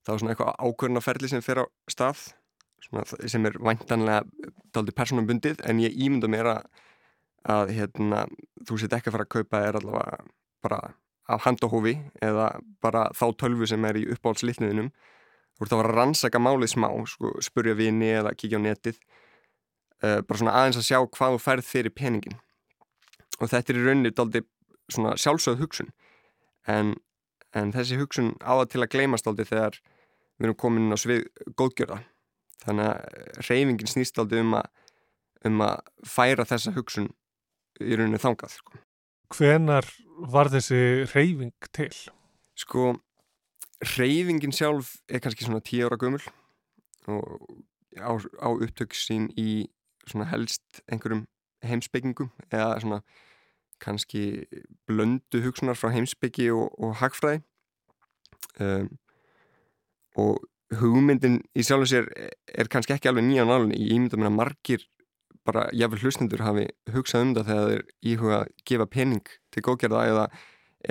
[0.05, 2.25] þá er svona eitthvað ákvörnaferli sem fer á stað
[2.85, 6.69] svona, sem er væntanlega daldi personumbundið en ég ímynda mér að,
[7.57, 8.25] að hérna,
[8.69, 10.21] þú set ekki að fara að kaupa þér allavega
[10.65, 10.81] bara
[11.35, 12.51] af handahófi eða
[12.85, 16.89] bara þá tölvu sem er í uppáhaldslitniðinum þú ert að fara að rannsaka málið smá
[17.09, 21.45] sko, spurja vini eða kíkja á netið uh, bara svona aðeins að sjá hvað þú
[21.47, 22.41] færð fyrir peningin
[23.41, 24.45] og þetta er í rauninni daldi
[24.93, 25.91] svona sjálfsögð hugsun.
[26.71, 26.95] En,
[27.57, 29.79] en þessi hugsun áða til að gleymast daldi þegar
[30.39, 31.27] við erum komin á svið
[31.59, 32.01] góðgjörða
[32.63, 34.69] þannig að reyfingin snýst aldrei um að,
[35.49, 37.11] um að færa þessa hugsun
[37.83, 38.81] í rauninni þangað sko.
[39.35, 39.89] Hvenar
[40.31, 41.91] var þessi reyfing til?
[42.59, 42.95] Sko,
[43.97, 46.23] reyfingin sjálf er kannski svona tíu ára gömul
[47.11, 47.25] og
[47.99, 49.67] á, á upptöksin í
[50.07, 51.25] svona helst einhverjum
[51.65, 53.01] heimsbyggingum eða svona
[53.83, 54.45] kannski
[54.89, 57.43] blöndu hugsunar frá heimsbyggi og, og hagfræði
[58.63, 58.91] um,
[60.21, 62.09] og hugmyndin í sjálf og sér
[62.49, 64.87] er kannski ekki alveg nýja nálun ég ímynda mér að margir
[65.45, 70.05] bara jáfnvel hlustendur hafi hugsað um það þegar þeir íhuga að gefa pening til góðgerða
[70.09, 70.25] eða,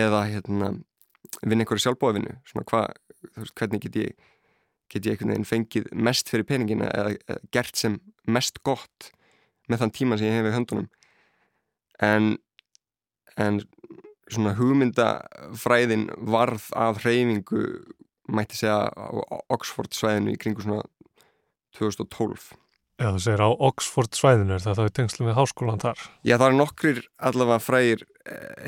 [0.06, 0.70] eða hérna,
[1.42, 2.38] vinna einhverju sjálfbóðvinnu
[3.58, 4.30] hvernig get ég
[4.94, 7.98] get ég einhvern veginn fengið mest fyrir peningina eða, eða gert sem
[8.30, 9.10] mest gott
[9.72, 10.90] með þann tíma sem ég hef í höndunum?
[12.04, 12.36] En
[13.42, 13.64] en
[14.30, 17.64] svona hugmyndafræðin varð af hreyfingu
[18.32, 20.84] mætti segja á Oxford svæðinu í kringu svona
[21.78, 22.54] 2012
[23.02, 26.02] Já, þú segir á Oxford svæðinu er það þá í tengslu með háskólan þar?
[26.22, 28.04] Já, það er nokkrir allavega frægir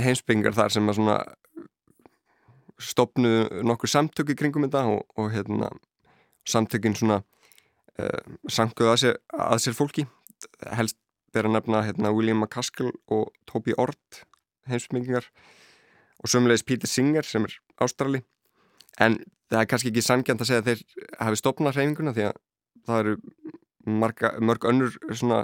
[0.01, 1.17] heimsbyggingar þar sem að svona
[2.81, 5.69] stopnuðu nokkur samtöku kringum þetta og, og hérna
[6.49, 10.07] samtökin svona uh, sanguðu að sér, að sér fólki.
[10.75, 10.97] Helst
[11.35, 14.23] ber að nefna hérna, William McCaskill og Toby Ord
[14.69, 15.29] heimsbyggingar
[16.23, 18.23] og sömulegis Peter Singer sem er ástrali.
[18.99, 19.19] En
[19.51, 20.83] það er kannski ekki sangjant að segja að þeir
[21.19, 22.39] hafi stopnað hreyfinguna því að
[22.85, 23.15] það eru
[23.85, 25.43] marga, mörg önnur svona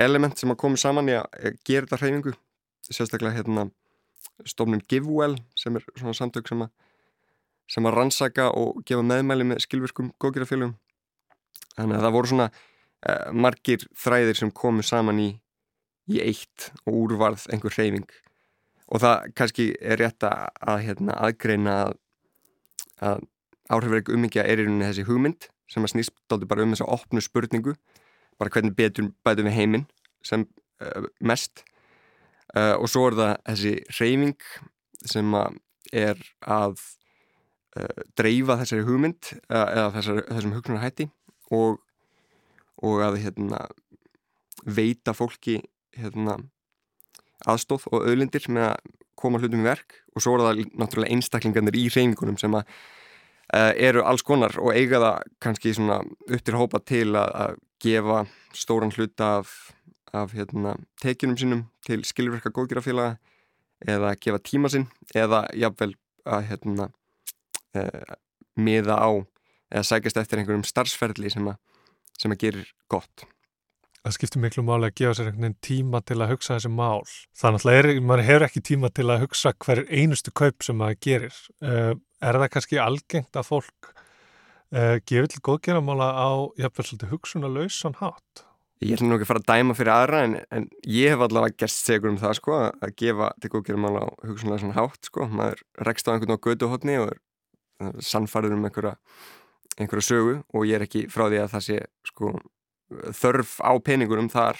[0.00, 2.34] element sem að koma saman í að gera þetta hreyfingu.
[2.88, 3.68] Sérstaklega hérna
[4.46, 6.70] stofnum GiveWell sem er svona samtök sem að,
[7.68, 10.76] sem að rannsaka og gefa meðmæli með skilvirkum góðgerðarfélagum
[11.78, 15.28] þannig að það voru svona uh, margir þræðir sem komu saman í,
[16.10, 18.08] í eitt og úrvarð einhver hreyfing.
[18.88, 21.98] Og það kannski er rétt að hérna, aðgreina að,
[23.04, 23.24] að
[23.68, 27.22] áhrifverk umíkja er í rauninni þessi hugmynd sem að snýst dálta bara um þessa opnu
[27.22, 27.74] spurningu
[28.38, 29.86] bara hvernig betur bætum við heiminn
[30.24, 30.46] sem
[30.82, 31.64] uh, mest.
[32.56, 34.46] Uh, og svo er það þessi reyfing
[35.08, 35.58] sem að
[35.92, 36.78] er að
[37.76, 41.08] uh, dreifa þessari hugmynd eða þessari, þessum hugsunarhætti
[41.54, 41.82] og,
[42.84, 43.66] og að hérna,
[44.64, 45.60] veita fólki
[45.96, 46.38] hérna,
[47.48, 51.78] aðstóð og auðlindir með að koma hlutum í verk og svo er það náttúrulega einstaklingarnir
[51.78, 52.68] í reyfingunum sem að
[53.54, 57.56] uh, eru alls konar og eiga það kannski svona upp til hópa til að, að
[57.82, 58.20] gefa
[58.56, 59.54] stóran hluta af,
[60.16, 63.18] af hérna, tekjunum sínum til skilverka góðgjurafélaga
[63.86, 65.92] eða gefa tíma sinn eða jafnvel
[66.28, 66.90] að hérna,
[67.78, 68.14] uh,
[68.58, 69.10] miða á
[69.68, 71.58] eða sækast eftir einhverjum starfsferðli sem að,
[72.18, 73.28] sem að gerir gott
[74.02, 77.04] það skiptir miklu máli að gefa sér einhvern veginn tíma til að hugsa þessi mál.
[77.38, 81.38] Þannig að maður hefur ekki tíma til að hugsa hver einustu kaup sem maður gerir.
[81.62, 83.92] Uh, er það kannski algengt að fólk
[84.74, 86.30] uh, gefið til góðgeramála á
[86.60, 88.44] jafnveg svolítið hugsunarlausan hátt
[88.82, 91.58] ég ætlum nú ekki að fara að dæma fyrir aðra en, en ég hef allavega
[91.64, 95.26] gerst segur um það sko að gefa til góðgerum alveg á hugsunlega svona hátt sko,
[95.32, 97.18] maður rekst á einhvern á göduhotni og er
[97.82, 98.94] uh, sannfarður um einhverja,
[99.78, 102.32] einhverja sögu og ég er ekki frá því að það sé sko
[102.88, 104.58] þörf á peningurum þar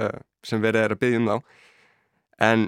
[0.00, 1.36] uh, sem verið er að byggja um þá.
[2.40, 2.66] En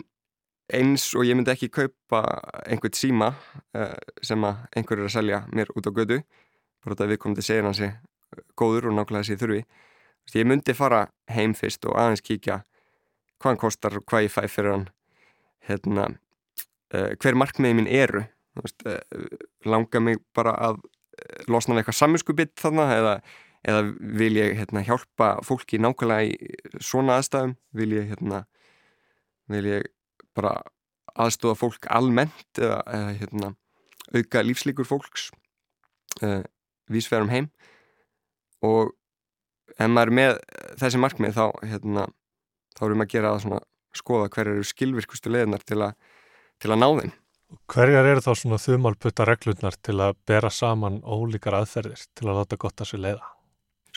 [0.72, 2.22] eins og ég myndi ekki kaupa
[2.64, 3.32] einhvern síma
[3.76, 6.22] uh, sem einhver er að selja mér út á gödu
[6.82, 7.90] bara þetta við komum til að segja hann sé
[8.58, 9.62] góður og nákvæmlega sé þurfi.
[10.32, 12.62] Ég myndi fara heim fyrst og aðeins kíkja
[13.42, 14.88] hvað hann kostar og hvað ég fæ fyrir hann.
[15.68, 16.08] Hérna,
[16.94, 18.24] uh, hver markmiði mín eru.
[18.58, 18.82] Veist,
[19.64, 20.82] langa mig bara að
[21.48, 23.14] losna við eitthvað saminskupið þarna eða,
[23.62, 23.82] eða
[24.18, 28.44] vil ég hérna, hjálpa fólki nákvæmlega í svona aðstæðum vil ég, hérna,
[29.52, 29.90] vil ég
[30.36, 30.56] bara
[31.12, 33.52] aðstofa fólk almennt eða, eða hérna,
[34.12, 35.30] auka lífslíkur fólks
[36.92, 37.48] vísverðum heim
[38.66, 38.92] og
[39.78, 40.34] ef maður er með
[40.80, 42.06] þessi markmið þá, hérna,
[42.76, 43.58] þá erum við að gera að
[43.96, 45.84] skoða hverjar eru skilvirkustu leðinar til,
[46.60, 47.12] til að ná þeim.
[47.68, 52.58] Hverjar eru þá svona þumalputta reglurnar til að bera saman ólíkar aðferðir til að láta
[52.60, 53.32] gott að sér leiða?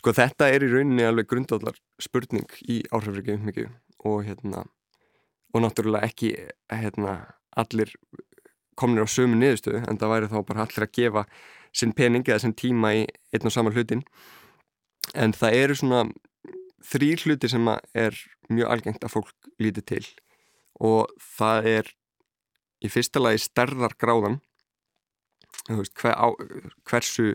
[0.05, 3.71] Sko þetta er í rauninni alveg grundvallar spurning í áhrifriki umhyggju
[4.05, 4.59] og hérna
[5.49, 6.29] og náttúrulega ekki
[6.69, 7.15] hérna
[7.57, 7.89] allir
[8.77, 11.25] komnir á sömu niðurstöðu en það væri þá bara allir að gefa
[11.73, 13.01] sinn pening eða sinn tíma í
[13.33, 14.05] einn og saman hlutin
[15.17, 16.05] en það eru svona
[16.85, 18.21] þrý hluti sem er
[18.53, 20.03] mjög algengt að fólk líti til.
[20.85, 21.93] Og það er
[22.85, 24.37] í fyrsta lagi stærðargráðan.
[25.65, 26.29] Veist, hver á,
[26.85, 27.31] hversu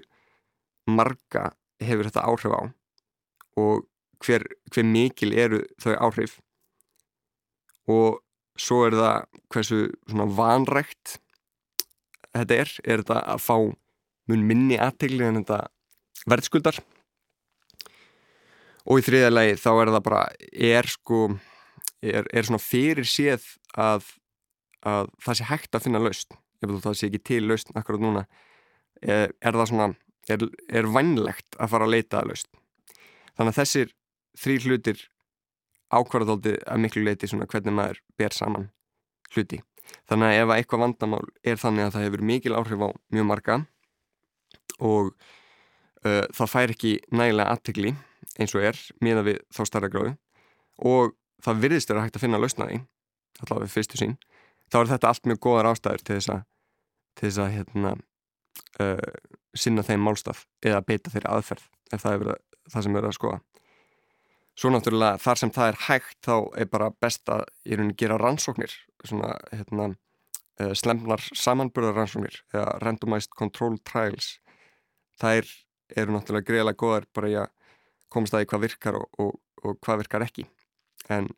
[0.87, 1.51] marga
[1.81, 2.63] hefur þetta áhrif á
[3.61, 3.87] og
[4.25, 6.39] hver, hver mikil eru þau áhrif.
[7.91, 8.21] Og
[8.61, 9.81] svo er það hversu
[10.37, 11.19] vanrægt
[12.37, 13.57] þetta er, er þetta að fá
[14.31, 15.61] mun minni aðtegli en þetta
[16.31, 16.81] verðskuldar.
[18.87, 21.23] Og í þriðja lagi þá er það bara er sko
[22.03, 24.07] er, er svona fyrir séð að,
[24.87, 28.25] að það sé hægt að finna laust ef það sé ekki til laust akkurat núna
[29.01, 29.91] er, er það svona
[30.35, 32.51] er, er vannlegt að fara að leita að laust
[33.37, 33.95] þannig að þessir
[34.41, 35.03] þrý hlutir
[35.91, 38.69] ákvarðaldi að miklu leiti svona hvernig maður ber saman
[39.35, 39.61] hluti.
[40.11, 43.57] Þannig að ef eitthvað vandamál er þannig að það hefur mikil áhrif á mjög marga
[44.79, 47.95] og uh, það fær ekki nægilega aðtegli
[48.39, 50.15] eins og er miða við þá starra gráðu
[50.91, 52.79] og það virðist er að hægt að finna lausnaði
[53.43, 54.15] allavega fyrstu sín
[54.71, 56.47] þá er þetta allt mjög góðar ástæður til þess að,
[57.19, 57.95] til þess að hérna,
[58.83, 58.99] uh,
[59.57, 62.37] sinna þeim málstað eða beita þeirri aðferð ef það er
[62.71, 63.41] það sem verið að skoða.
[64.61, 68.19] Svo náttúrulega þar sem það er hægt þá er bara best að í rauninni gera
[68.21, 68.75] rannsóknir
[69.07, 69.91] svona hérna,
[70.61, 74.39] uh, slemnar samanburðar rannsóknir eða randomized control trials.
[75.21, 75.45] Er,
[75.97, 77.51] eru náttúrulega greiðlega góðar bara í að
[78.11, 79.35] komast að því hvað virkar og, og,
[79.65, 80.47] og hvað virkar ekki.
[81.13, 81.29] En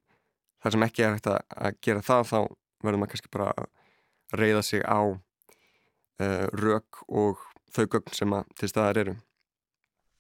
[0.63, 2.39] þar sem ekki er hægt að, að gera það þá
[2.83, 5.01] verður maður kannski bara að reyða sig á
[6.21, 7.41] uh, rök og
[7.73, 9.17] þau gögn sem að til staðar eru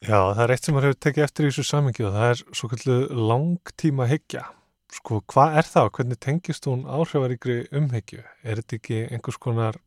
[0.02, 2.40] Já, það er eitt sem maður hefur tekið eftir í þessu samengju og það er
[2.58, 2.96] svo kallu
[3.30, 4.46] langtíma hyggja
[4.92, 8.22] sko, hvað er það og hvernig tengist hún áhrifaríkri umhyggju?
[8.44, 9.78] Er þetta ekki einhvers konar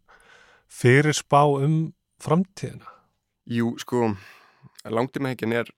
[0.72, 1.94] fyrir spá um
[2.24, 2.88] framtíðina?
[3.46, 4.16] Jú, sko
[4.90, 5.70] langtíma hyggjan er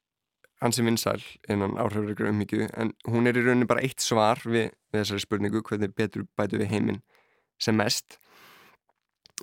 [0.61, 5.03] hansi vinsæl innan áhrifur umhyggju en hún er í rauninni bara eitt svar við, við
[5.03, 7.03] þessari spurningu hvernig betur bætu við heiminn
[7.61, 8.17] sem mest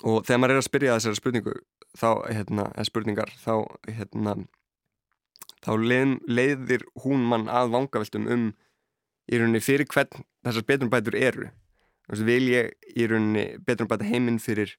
[0.03, 1.55] og þegar maður er að spyrja þessari spurningu
[1.95, 3.55] þá, hérna, spurningar þá,
[3.87, 4.37] hérna
[5.65, 8.49] þá leið, leiðir hún mann að vangaveltum um
[9.31, 11.51] í rauninni fyrir hvern þessar beturbætur eru.
[12.13, 14.75] Vil ég í rauninni beturbæta heiminn fyrir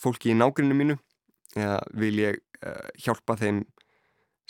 [0.00, 0.96] fólki í nágruninu mínu?
[1.54, 3.62] Eða vil ég uh, hjálpa þeim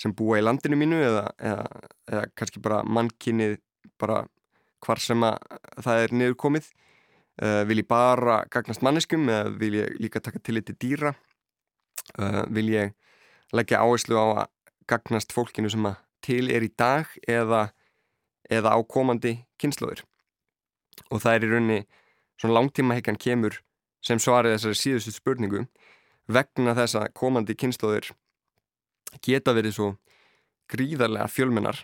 [0.01, 1.03] sem búa í landinu mínu?
[1.05, 1.67] Eða, eða,
[2.09, 3.59] eða kannski bara mannkynnið
[4.01, 4.23] bara
[4.85, 5.37] hvar sem að
[5.85, 6.71] það er niður komið
[7.43, 11.15] uh, vil ég bara gagnast manneskum eða vil ég líka taka til þetta dýra?
[12.19, 12.95] Uh, vil ég
[13.55, 14.49] leggja áherslu á að
[14.91, 17.69] gagnast fólkinu sem að til er í dag eða,
[18.51, 20.05] eða á komandi kynnslóður
[21.11, 21.79] og það er í raunni
[22.41, 23.61] svona langtíma hekkan kemur
[24.05, 25.65] sem svarið þessari síðustu spurningu
[26.29, 28.13] vegna þess að komandi kynnslóður
[29.25, 29.91] geta verið svo
[30.73, 31.77] gríðarlega fjölmennar.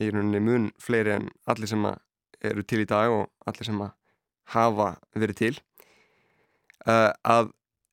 [0.00, 1.84] Í rauninni mun fleiri en allir sem
[2.42, 3.82] eru til í dag og allir sem
[4.52, 5.54] hafa verið til
[6.86, 7.52] uh, að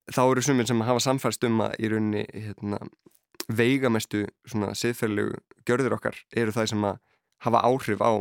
[0.09, 2.79] þá eru sumir sem hafa samfærst um að í rauninni hérna,
[3.49, 6.99] veigamestu svona siðferðilegu gjörður okkar eru það sem að
[7.45, 8.11] hafa áhrif á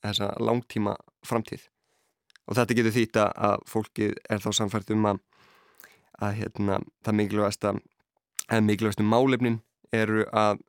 [0.00, 0.96] þessa langtíma
[1.26, 1.66] framtíð.
[2.48, 5.20] Og þetta getur þýta að fólkið er þá samfært um að,
[6.24, 7.82] að hérna, það mikilvægast að
[8.66, 9.60] mikilvægastu málefnin
[9.94, 10.62] eru að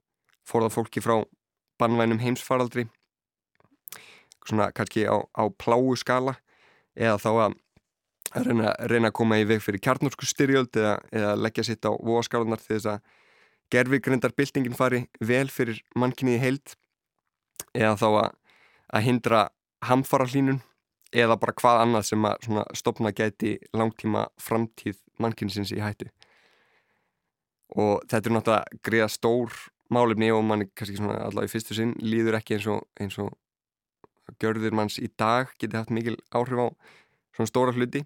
[0.47, 1.21] forða fólki frá
[1.81, 2.87] bannvænum heimsfaraldri
[4.45, 6.35] svona kannski á, á pláu skala
[6.95, 7.57] eða þá að
[8.47, 12.61] reyna, reyna að koma í veg fyrir kjarnorsku styrjöld eða, eða leggja sitt á voðaskálanar
[12.63, 13.01] til þess að
[13.71, 16.75] gerfigrindar byltingin fari vel fyrir mannkinni í heild
[17.73, 18.29] eða þá að,
[18.97, 19.41] að hindra
[19.87, 20.61] hamfara hlínun
[21.11, 26.07] eða bara hvað annað sem að stopna gæti langtíma framtíð mannkinnsins í hættu.
[27.75, 29.55] Og þetta er náttúrulega greiða stór
[29.91, 33.31] málefni og manni kannski svona allavega í fyrstu sinn líður ekki eins og, eins og
[34.39, 36.67] görður manns í dag geti haft mikil áhrif á
[37.35, 38.03] svona stóra hluti.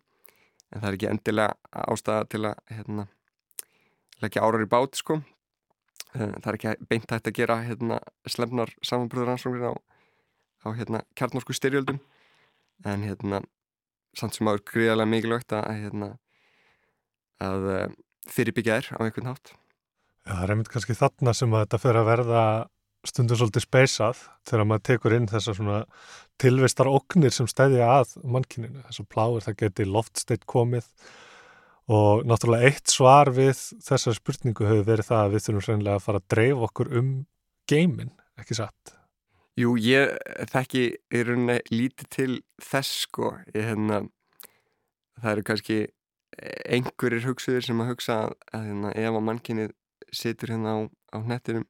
[0.74, 3.08] En það er ekki endilega ástæða til að hérna,
[4.24, 5.20] leggja árar í bát sko.
[6.16, 9.74] Eh, það er ekki beint hægt að gera hérna, slemnar samanbröðuransóknir á,
[10.66, 12.00] á hérna, kjarnorsku styrjöldum.
[12.86, 13.44] En hérna
[14.16, 16.10] samt sem áður gríðarlega mikilvægt að, hérna,
[17.44, 17.88] að eh,
[18.32, 19.54] fyrirbyggja þér á einhvern hátt.
[20.26, 22.44] Já, það er einmitt kannski þarna sem að þetta fyrir að verða
[23.10, 25.84] stundum svolítið speysað þegar maður tekur inn þessar svona
[26.42, 28.84] tilvistar oknir sem stæðja að mannkininu.
[28.90, 30.90] Þessar pláir það geti loftsteitt komið
[31.96, 36.06] og náttúrulega eitt svar við þessar spurningu hefur verið það að við þurfum sérlega að
[36.08, 37.12] fara að dreif okkur um
[37.70, 38.96] geimin, ekki satt?
[39.56, 40.18] Jú, ég
[40.52, 43.38] þekki í rauninni lítið til þess sko.
[43.54, 44.02] Ég, hérna,
[45.22, 45.78] það eru kannski
[46.36, 49.72] einhverjir hugsuðir sem að hugsa að, að hérna, ef að mannkynnið
[50.16, 50.80] situr hérna á,
[51.16, 51.66] á nettinum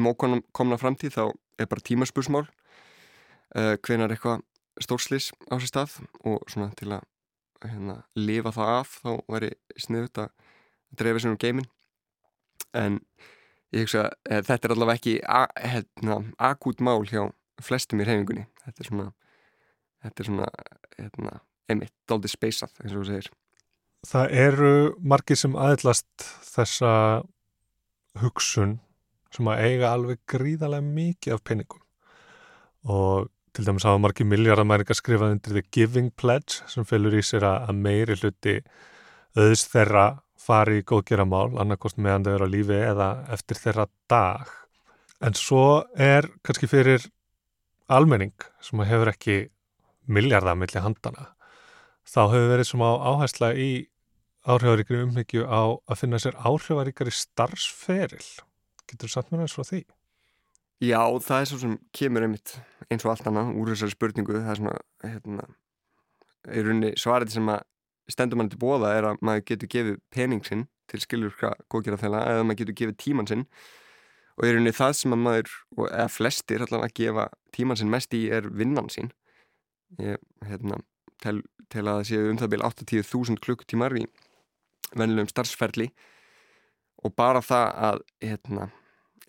[0.00, 1.24] um ókomna framtíð þá
[1.60, 4.42] er bara tímaspursmál uh, hvenar eitthvað
[4.82, 7.04] stórslis á sér stað og svona til að
[7.64, 10.32] hérna, lifa það af þá væri sniðut að
[10.98, 11.70] drefa sér um geimin
[12.74, 13.00] en
[13.74, 17.28] ég hugsa að þetta er allavega ekki hérna, akút mál hjá
[17.62, 19.12] flestum í reyfingunni þetta er svona
[20.04, 20.48] þetta er svona
[20.98, 21.38] hérna,
[21.70, 23.30] einmitt, doldi speysað eins og þú segir.
[24.04, 26.90] Það eru margir sem aðlast þessa
[28.20, 28.78] hugsun
[29.34, 31.82] sem að eiga alveg gríðarlega mikið af peningum
[32.94, 37.46] og til dæmis hafa margir miljardamæringar skrifað undir The Giving Pledge sem fylgur í sér
[37.52, 38.58] að meiri hluti
[39.38, 40.06] auðs þeirra
[40.44, 44.50] fari í góðgeramál annarkost meðan þau eru á lífi eða eftir þeirra dag
[45.24, 47.06] en svo er kannski fyrir
[47.88, 49.38] almenning sem hefur ekki
[50.10, 51.30] miljardamilli handana
[52.04, 53.70] þá hefur verið svona áhersla í
[54.44, 58.26] áhrifaríkri umhyggju á að finna sér áhrifaríkari starfsferil.
[58.90, 59.84] Getur þú satt mér eins frá því?
[60.84, 62.56] Já, það er svo sem kemur einmitt
[62.90, 64.36] eins og allt annað úr þessari spurningu.
[64.36, 64.74] Það er svona,
[65.04, 65.46] hérna,
[66.50, 67.62] í rauninni svarið sem að
[68.12, 72.44] stendur mann til bóða er að maður getur gefið pening sinn til skiljurka góðgerðarfæla eða
[72.44, 73.46] maður getur gefið tíman sinn
[74.34, 75.52] og í rauninni það sem að maður,
[75.86, 79.12] eða flestir allavega að gefa tíman sinn mest í er vinnan sín.
[80.02, 80.80] Ég, hérna,
[81.22, 81.38] til,
[81.70, 84.04] til að það séu um það byrja 80.000 klukktímar í
[84.94, 85.92] vennilegum starfsferli
[87.04, 88.68] og bara það að hérna,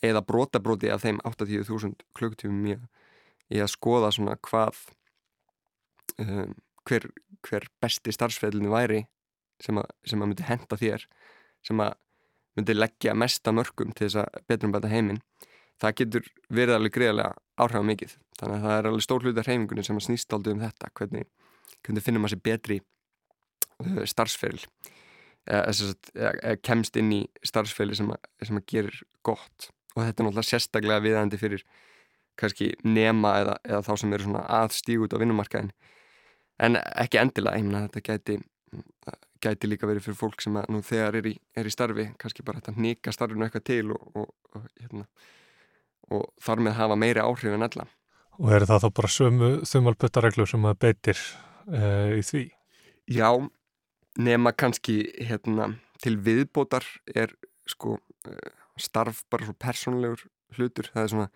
[0.04, 4.80] eða brotabróti af þeim 80.000 klukkutífum í að skoða svona hvað
[6.22, 6.56] um,
[6.88, 7.10] hver,
[7.46, 9.04] hver besti starfsferlinu væri
[9.64, 11.06] sem að, sem að myndi henda þér
[11.66, 11.96] sem að
[12.56, 15.22] myndi leggja mesta mörgum til þess að betur um bæta heiminn
[15.82, 19.50] það getur verið alveg greiðlega áhrif mikið þannig að það er alveg stór hlut af
[19.52, 21.26] heimingunni sem að snýst aldrei um þetta hvernig,
[21.84, 22.80] hvernig finnum maður sér betri
[23.84, 25.05] uh, starfsferl eða
[26.66, 29.70] kemst inn í starfsfæli sem, sem að gerir gott.
[29.96, 31.66] Og þetta er náttúrulega sérstaklega viðandi fyrir
[32.40, 35.72] kannski nema eða, eða þá sem eru svona aðstíg út á vinnumarkaðin
[36.64, 38.38] en ekki endilega, ég meina þetta gæti,
[39.44, 42.46] gæti líka verið fyrir fólk sem að nú þegar er í, er í starfi kannski
[42.48, 45.06] bara þetta nýka starfinu eitthvað til og, og, og, hérna,
[46.16, 47.88] og þar með hafa meiri áhrif en alla
[48.36, 51.20] Og eru það þá bara sömu þumalputtareglur sem að beitir
[51.72, 52.42] uh, í því?
[53.16, 53.30] Já,
[54.20, 56.86] nema kannski hérna, til viðbótar
[57.16, 57.34] er
[57.70, 57.98] sko
[58.28, 61.30] eh, starf bara svo persónulegur hlutur, það er svona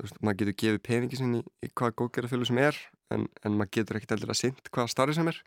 [0.00, 2.78] veist, maður getur gefið peningi sinni í, hvaða góðgerðarfjölu sem er
[3.14, 5.40] en, en maður getur ekkert eldur að synd hvaða starfi sem er.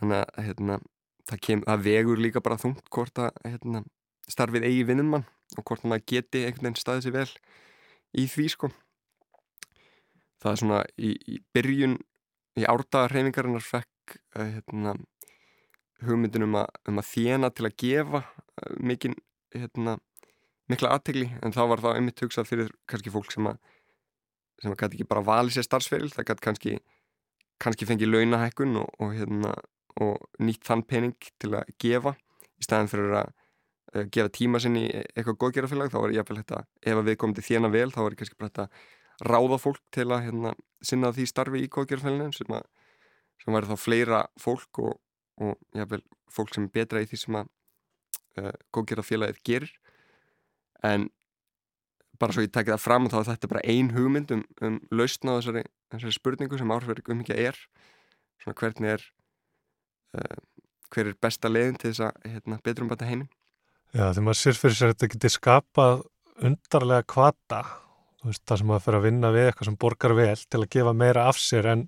[0.00, 0.78] Þannig að hérna,
[1.28, 3.82] það, kem, það vegur líka bara þungt hvort að hérna,
[4.30, 5.26] starfið eigi vinnum mann
[5.58, 7.30] og hvort maður geti einhvern veginn staðið sér vel
[8.20, 8.70] í því sko.
[10.40, 11.98] Það er svona í, í byrjun
[12.60, 14.94] í árdagarreifingarinnar fekk uh, hérna
[16.06, 19.16] hugmyndin um að, um að þjena til að gefa uh, mikinn
[19.54, 19.98] hérna,
[20.70, 23.58] mikla aðtegli en þá var það einmitt hugsað fyrir kannski fólk sem að
[24.60, 26.78] sem að gæti ekki bara valið sér starfsferil það gæti kannski,
[27.62, 29.54] kannski fengið launahækkun og, og, hérna,
[30.00, 32.14] og nýtt þann pening til að gefa.
[32.60, 36.64] Í staðin fyrir að uh, gefa tíma sinni eitthvað góðgerðarfélag þá var ég að þetta,
[36.92, 40.08] ef við komum til þjena vel þá var ég kannski bara þetta ráða fólk til
[40.10, 42.60] að hérna, sinna því starfi í góðgerðarfélaginu sem,
[43.40, 45.00] sem væri þá fleira fólk og,
[45.40, 47.48] og jáfnveil fólk sem er betra í því sem að
[48.40, 49.72] uh, góðgerðarfélagið gerir.
[50.86, 51.08] En
[52.20, 54.78] bara svo ég tekið það fram og þá er þetta bara ein hugmynd um, um
[54.92, 55.64] lausna á þessari,
[55.94, 57.58] þessari spurningu sem áhrifverk um ekki er.
[58.42, 59.04] Svona hvernig er
[60.20, 60.40] uh,
[60.90, 63.30] hver er besta leiðin til þess að hérna, betur um bæta heiminn?
[63.90, 66.02] Já, þegar maður sér fyrir sér að þetta geti skapað
[66.46, 67.62] undarlega kvata
[68.20, 71.26] það sem maður fyrir að vinna við eitthvað sem borgar vel til að gefa meira
[71.30, 71.86] af sér en,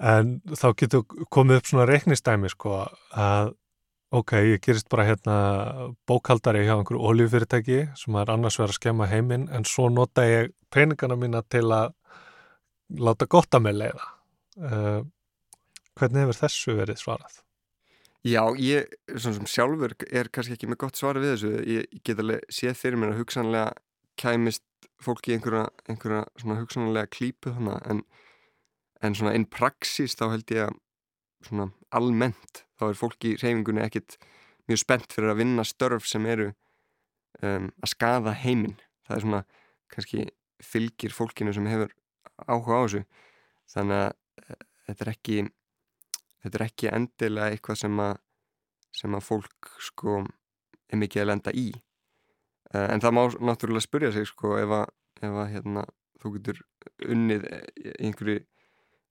[0.00, 3.54] en þá getur komið upp svona reiknistæmi sko að
[4.14, 5.36] ok, ég gerist bara hérna
[6.08, 10.54] bókaldari hjá einhverju oljufyrirtæki sem er annars verið að skemma heiminn en svo nota ég
[10.72, 11.92] peningana mína til að
[12.96, 14.06] láta gott að með leiða
[14.64, 15.02] uh,
[15.98, 17.42] hvernig hefur þessu verið svarað?
[18.26, 18.88] Já, ég,
[19.46, 23.12] sjálfur er kannski ekki með gott svar við þessu ég, get alveg séð fyrir mér
[23.12, 23.76] að hugsanlega
[24.18, 24.64] kæmist
[25.02, 26.24] fólki einhverja, einhverja
[26.58, 28.02] hugsanlega klípu þannig en,
[29.02, 30.78] en svona einn praxis þá held ég að
[31.46, 34.16] svona almennt þá er fólki í reyfingunni ekkit
[34.68, 36.50] mjög spennt fyrir að vinna störf sem eru
[37.42, 38.76] um, að skada heiminn.
[39.06, 39.42] Það er svona
[39.92, 40.26] kannski
[40.64, 41.94] fylgir fólkinu sem hefur
[42.44, 43.04] áhuga á þessu.
[43.72, 45.38] Þannig að uh, þetta er ekki
[46.44, 48.16] þetta er ekki endilega eitthvað sem að
[48.98, 50.22] sem að fólk sko
[50.88, 51.68] er mikið að lenda í.
[52.74, 55.84] Uh, en það má náttúrulega spurja sig sko ef að, ef að hérna,
[56.20, 56.62] þú getur
[57.08, 57.48] unnið
[57.98, 58.42] einhverju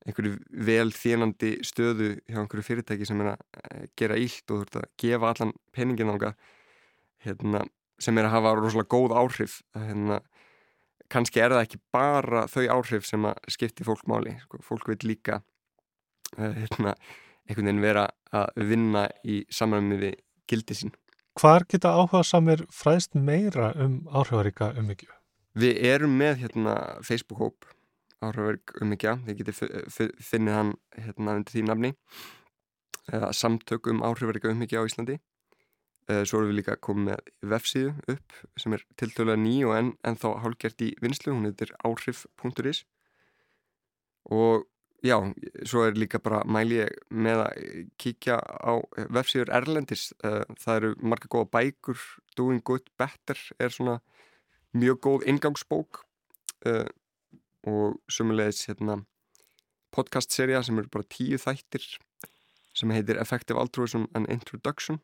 [0.08, 0.38] einhverju
[0.68, 4.80] vel þínandi stöðu hjá einhverju fyrirtæki sem er að eh, gera ílt og þú ert
[4.80, 6.34] að gefa allan peningin ánga
[7.26, 7.66] hérna,
[8.00, 10.22] sem er að hafa rosalega góð áhrif hérna,
[11.12, 15.00] kannski er það ekki bara þau áhrif sem að skipti fólk máli sko, fólk vil
[15.08, 15.42] líka
[16.38, 16.96] uh, hérna,
[17.48, 20.16] einhvern veginn vera að vinna í samræmiði
[20.48, 20.96] gildi sín
[21.38, 25.12] Hvar geta áhuga samir fræðst meira um áhrifaríka umhyggju?
[25.58, 26.74] Við erum með hérna,
[27.06, 27.68] Facebook-hóp
[28.24, 29.58] áhrifaverk umhyggja, þið getið
[30.26, 31.92] finnið hann hérna undir því nafni.
[33.08, 35.20] Eða samtök um áhrifaverka umhyggja á Íslandi.
[36.08, 40.16] Svo erum við líka komið með vefsíðu upp sem er tiltölulega ný og enn en
[40.16, 42.86] þá hálfgert í vinslu, hún heitir áhrif.is
[44.32, 44.64] og
[45.04, 45.18] já,
[45.68, 47.68] svo er líka bara mæli ég með að
[48.00, 48.80] kíkja á
[49.14, 50.10] vefsíður Erlendis.
[50.24, 52.00] Það eru marga góða bækur.
[52.40, 54.00] Doing Good Better er svona
[54.76, 56.04] mjög góð ingangsbók
[57.68, 59.02] og sumulegis hérna,
[59.96, 61.86] podcast-serja sem eru bara tíu þættir
[62.78, 65.00] sem heitir Effective Altruism and Introduction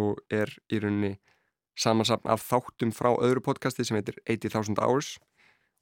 [0.00, 1.16] og er í rauninni
[1.78, 5.16] samansapn af þáttum frá öðru podcasti sem heitir 80.000 Hours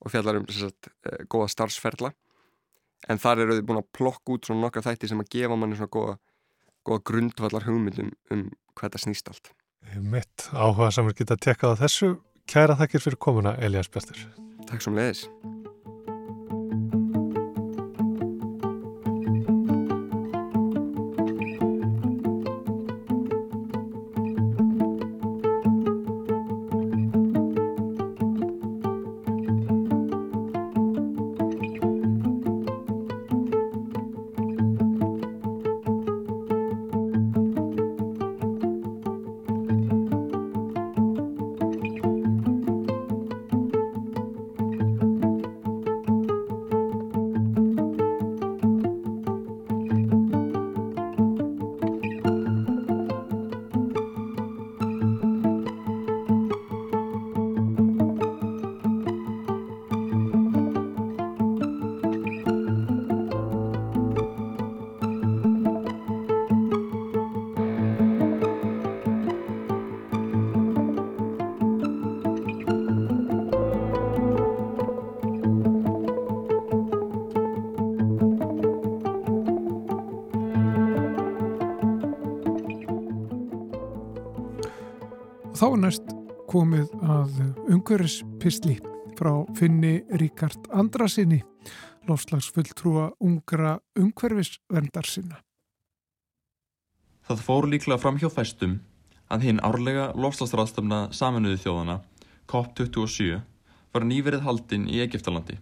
[0.02, 2.12] og fjallar um sagt, uh, góða starfsferla.
[3.10, 5.78] En þar eru þau búin að plokka út svona nokkra þætti sem að gefa manni
[5.78, 6.18] svona góða,
[6.86, 9.54] góða grundvallar hugmyndum um hvað þetta snýst allt.
[9.98, 12.14] Mitt áhuga samar geta tekkað á þessu.
[12.50, 14.22] Kæra þakkir fyrir komuna Elias Bjartur.
[14.70, 15.51] Takk svo með þess
[85.62, 86.08] Þá er næst
[86.50, 87.36] komið að
[87.70, 88.72] umhverfispistli
[89.14, 91.36] frá Finni Ríkard Andrasinni,
[92.10, 95.38] lofslagsfulltrúa ungra umhverfisvendar sinna.
[97.30, 98.74] Það fór líklega fram hjá fæstum
[99.30, 102.00] að hinn árlega lofslagsraðstöfna saminuði þjóðana,
[102.50, 103.38] COP27,
[103.94, 105.60] var nýverið haldinn í Egiptalandi.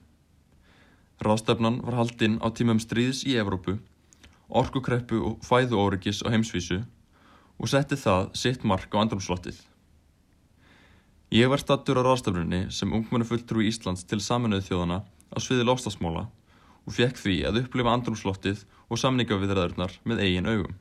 [1.20, 3.76] Ráðstöfnan var haldinn á tímum stríðs í Evrópu,
[4.48, 6.86] orkukreppu og fæðu óryggis á heimsvísu
[7.61, 9.61] og setti það sitt mark á andrumslottið.
[11.31, 15.62] Ég var stattur á ráðstöfnunni sem ungmennu fulltrú í Íslands til saminuði þjóðana á sviði
[15.68, 20.74] lofslagsmála og fekk því að upplifa andrumslottið og samningaviðræðurnar með eigin augum.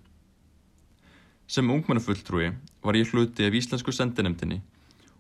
[1.46, 2.50] Sem ungmennu fulltrúi
[2.82, 4.58] var ég hluti af íslensku sendinemdini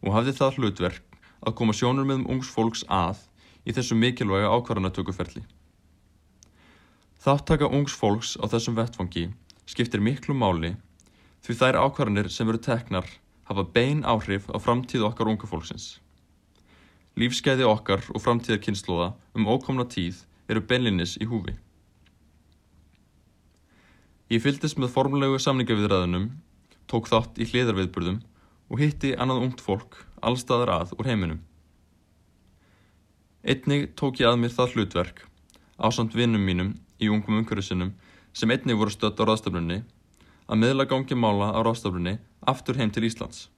[0.01, 3.21] og hafði það hlutverk að koma sjónur með um ungs fólks að
[3.69, 5.45] í þessu mikilvæga ákvarðanatökuferli.
[7.21, 9.29] Þáttaka ungs fólks á þessum vettfangi
[9.69, 10.73] skiptir miklu máli
[11.45, 13.05] því þær ákvarðanir sem veru teknar
[13.49, 15.97] hafa bein áhrif á framtíð okkar unga fólksins.
[17.17, 21.55] Lífsgæði okkar og framtíðarkynnslóða um ókomna tíð eru beinlinnis í húfi.
[24.29, 26.29] Ég fylgdist með formlegu samningaviðræðunum,
[26.85, 28.19] tók þátt í hliðarviðburðum
[28.69, 31.39] og hitti annað ungt fólk allstaðar að úr heiminum.
[33.41, 35.23] Einnig tók ég að mér það hlutverk,
[35.81, 37.95] ásamt vinnum mínum í ungum umhverjusinnum
[38.35, 39.81] sem einnig voru stött á ráðstaflunni,
[40.49, 42.15] að miðla gangi mála á ráðstaflunni
[42.49, 43.49] aftur heim til Íslands,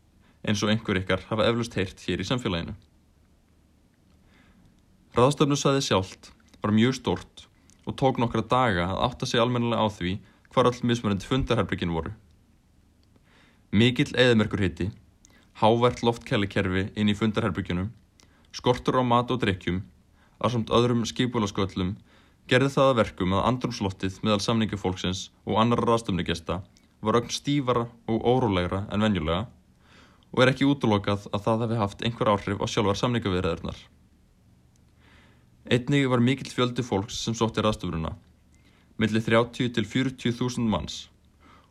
[0.43, 2.73] eins og einhver ykkar hafa eflust heyrt hér í samfélaginu.
[5.15, 7.45] Ráðstafnusæði sjálft var mjög stort
[7.87, 10.17] og tók nokkra daga að átta sig almennilega á því
[10.51, 12.11] hvar all mismunandi fundarherbyrgin voru.
[13.71, 14.89] Mikill eðmerkur hitti,
[15.63, 17.87] hávært loftkælikerfi inn í fundarherbyrgjunum,
[18.51, 19.79] skortur á mat og drikkjum,
[20.43, 21.95] að samt öðrum skipulaskvöllum,
[22.51, 26.59] gerði það að verkum að andrumslottið meðal samningu fólksins og annar ráðstöfnugesta
[27.01, 29.45] var ögn stífara og órólegra en venjulega
[30.31, 33.79] og er ekki útlokað að það hefði haft einhver áhrif á sjálfar samningaviðræðurnar.
[35.71, 38.13] Einnig var mikill fjöldi fólks sem sótti ráðstöfnuna,
[38.97, 41.07] millir 30 til 40.000 manns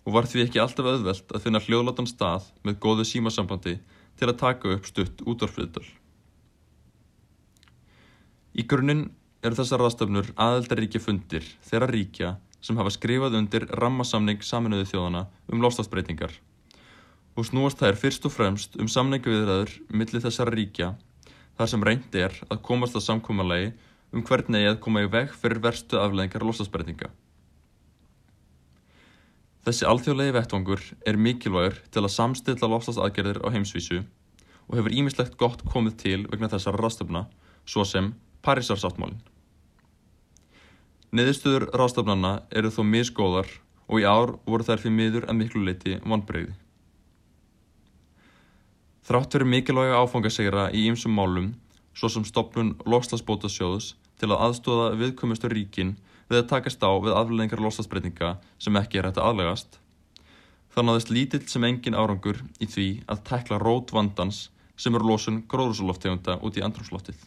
[0.04, 3.78] og var því ekki alltaf auðvelt að finna hljóðlátan stað með góðu símasambandi
[4.20, 5.86] til að taka upp stutt útvarfriðdal.
[8.56, 9.08] Í grunninn
[9.44, 15.62] eru þessar ráðstöfnur aðeldaríkja fundir þeirra ríkja sem hafa skrifað undir rammasamning saminuðu þjóðana um
[15.64, 16.34] lofstafsbreytingar
[17.36, 20.90] og snúast þær fyrst og fremst um samningaviðræður millir þessara ríkja
[21.56, 23.72] þar sem reynd er að komast að samkómalagi
[24.12, 27.10] um hvernig eigi að koma í veg fyrir verstu afleðingar lofstafsbreytinga.
[29.60, 35.62] Þessi alþjóðlegi vettvangur er mikilvægur til að samstilla lofstafsaðgerðir á heimsvísu og hefur ímislegt gott
[35.68, 37.26] komið til vegna þessara ráðstöfna
[37.68, 39.20] svo sem Parísarsáttmálinn.
[41.10, 43.48] Niðurstöður ráðstöfnana eru þó misgóðar
[43.90, 46.52] og í ár voru þær fyrir miður að miklu leiti vonbreyði.
[49.10, 51.48] Þrátt verið mikilvæga áfangasegra í ýmsum málum,
[51.98, 55.96] svo sem stopnun lokslasbótasjóðs til að aðstóða viðkomustu ríkin
[56.30, 59.80] við að takast á við aflengar loslasbreytinga sem ekki er hægt að aðlegast,
[60.70, 64.44] þá náðist lítill sem engin árangur í því að tekla rót vandans
[64.78, 67.18] sem eru losun gróðursuloftegunda út í andrumsloftið.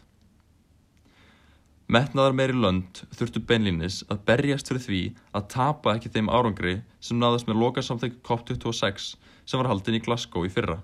[1.91, 5.01] Metnaðar meiri lönd þurftu beinlínis að berjast fyrir því
[5.36, 9.09] að tapa ekki þeim árangri sem náðast með loka samþekk COP26
[9.43, 10.77] sem var haldin í Glasgow í fyrra.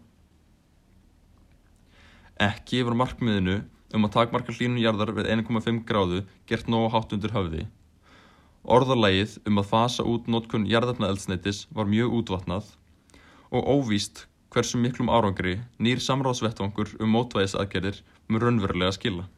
[2.39, 3.61] Ekki yfir markmiðinu
[3.95, 6.21] um að takmarka hlínun jarðar við 1,5 gráðu
[6.51, 7.63] gert nógu hátt undir höfði.
[8.67, 12.75] Orðalægið um að fasa út nótkunn jarðarnaeldsneitis var mjög útvatnað
[13.55, 19.29] og óvíst hversu miklum árangri nýr samráðsvettvangur um mótvæðisaðgerðir með raunverulega skila.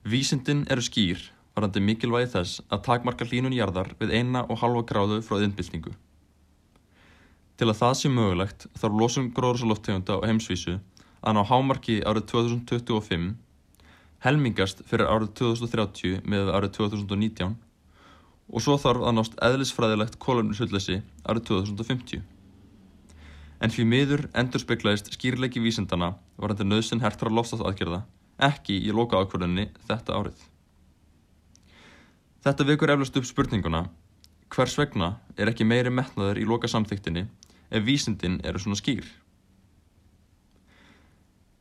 [0.00, 1.20] Vísindin eru skýr
[1.52, 5.90] varandi mikilvægi þess að takmarka hlínun jarðar við eina og halva gráðu frá innbyltingu.
[7.60, 10.78] Til að það sé mögulegt þarf losun gróðursaloftegunda á heimsvísu
[11.20, 13.26] að ná hámarki árið 2025,
[14.24, 17.58] helmingast fyrir árið 2030 með árið 2019
[18.48, 22.24] og svo þarf að nást eðlisfræðilegt kólumnishulllesi árið 2050.
[23.60, 28.00] En fyrir miður endur speklaðist skýrleiki vísindana varandi nöðsinn hertra lofstafsaðgerða
[28.42, 30.44] ekki í loka ákvörðunni þetta árið.
[32.40, 33.84] Þetta vekur eflust upp spurninguna
[34.50, 37.26] hvers vegna er ekki meiri metnaður í loka samþyktinni
[37.70, 39.04] ef vísindin eru svona skýr.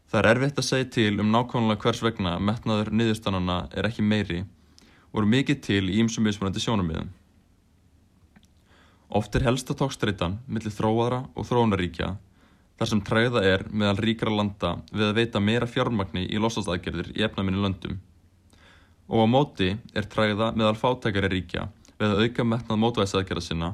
[0.09, 4.39] Það er erfitt að segja til um nákvæmlega hvers vegna metnaður niðurstanana er ekki meiri
[5.11, 7.11] og eru mikið til í ýmsum mismunandi sjónummiðum.
[9.19, 12.15] Oft er helsta tókstreitan millir þróaðra og þróunaríkja
[12.79, 17.25] þar sem træða er meðal ríkra landa við að veita meira fjármagni í losastæðgerðir í
[17.27, 17.97] efnaminni löndum.
[19.11, 21.67] Og á móti er træða meðal fátækari ríkja
[21.99, 23.73] við að auka metnað mótvæðsæðgerða sinna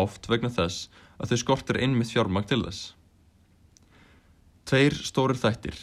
[0.00, 0.88] oft vegna þess
[1.20, 2.94] að þau skortir einmitt fjármagn til þess.
[4.66, 5.76] Tveir stórir þættir,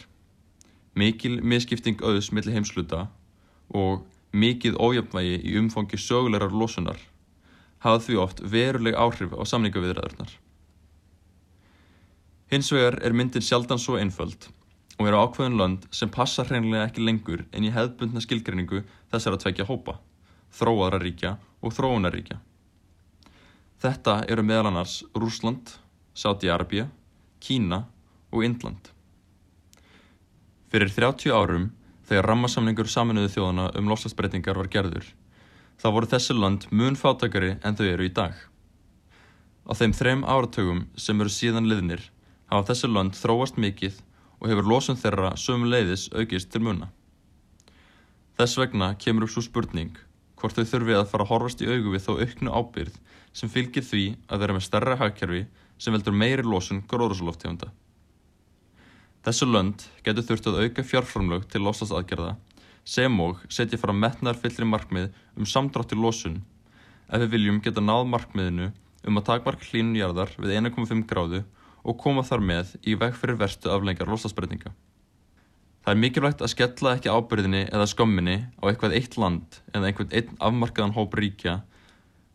[0.97, 3.05] mikil miskipting auðs millir heimsluta
[3.69, 4.03] og
[4.33, 6.99] mikið ójöfnvægi í umfangi sögulegar losunar
[7.83, 10.31] hafað því oft veruleg áhrif á samningaviðræðurnar.
[12.53, 14.43] Hins vegar er myndin sjaldan svo einföld
[15.01, 19.41] og eru ákveðin lönd sem passa hreinlega ekki lengur en í hefðbundna skilgreiningu þessar að
[19.41, 19.95] tvekja hópa,
[20.53, 21.31] þróaðra ríkja
[21.65, 22.37] og þróunaríkja.
[23.81, 25.73] Þetta eru meðal annars Rúsland,
[26.13, 26.85] Sáti-Arabia,
[27.41, 27.87] Kína
[28.29, 28.93] og Indland.
[30.69, 31.69] Fyrir 30 árum,
[32.05, 35.09] þegar rammasamningur saminuðu þjóðana um loslasbreytingar var gerður,
[35.81, 38.37] þá voru þessi land mun fátakari en þau eru í dag.
[39.65, 42.11] Á þeim þrem áratögum sem eru síðan liðnir
[42.51, 43.99] hafa þessi land þróast mikið
[44.39, 46.89] og hefur losun þeirra sömu leiðis aukist til muna.
[48.37, 49.93] Þess vegna kemur upp svo spurning
[50.39, 52.95] hvort þau þurfi að fara að horfast í augu við þó auknu ábyrð
[53.33, 55.45] sem fylgir því að vera með starra hagkerfi
[55.79, 57.69] sem veldur meiri losun gróðursloftegunda.
[59.23, 62.33] Þessu lönd getur þurft að auka fjárframlög til losasaðgerða
[62.83, 66.41] sem og setja fram metnar fyllri markmið um samdrátt í losun
[67.07, 68.71] ef við viljum geta náð markmiðinu
[69.07, 71.43] um að takmark hlínun jarðar við 1,5 gráðu
[71.83, 74.71] og koma þar með í veg fyrir verstu aflengar losasbreytinga.
[75.83, 80.13] Það er mikilvægt að skella ekki ábyrðinni eða skömminni á eitthvað eitt land eða einhvern
[80.15, 81.57] einn afmarkaðan hóp ríkja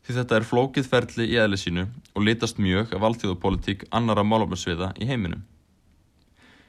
[0.05, 4.91] því þetta er flókið ferli í eðli sínu og litast mjög af alltíðapolitík annara málofnarsviða
[5.01, 5.47] í heiminum.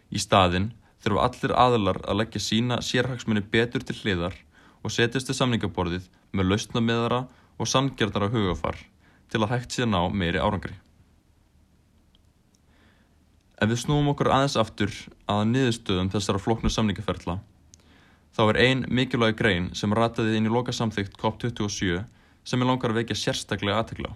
[0.07, 0.71] Í staðinn
[1.03, 4.35] þurfa allir aðalar að leggja sína sérhagsmunni betur til hliðar
[4.83, 7.25] og setjast til samningaborðið með lausnameðara
[7.59, 8.79] og sangjardara hugafar
[9.31, 10.79] til að hægt síðan á meiri árangri.
[13.59, 14.93] Ef við snúum okkur aðeins aftur
[15.27, 17.41] að niðurstöðum þessara floknu samningaferðla,
[18.31, 22.05] þá er ein mikilvæg grein sem rataði inn í loka samþygt COP27
[22.47, 24.13] sem er langar að vekja sérstaklega aðtegla.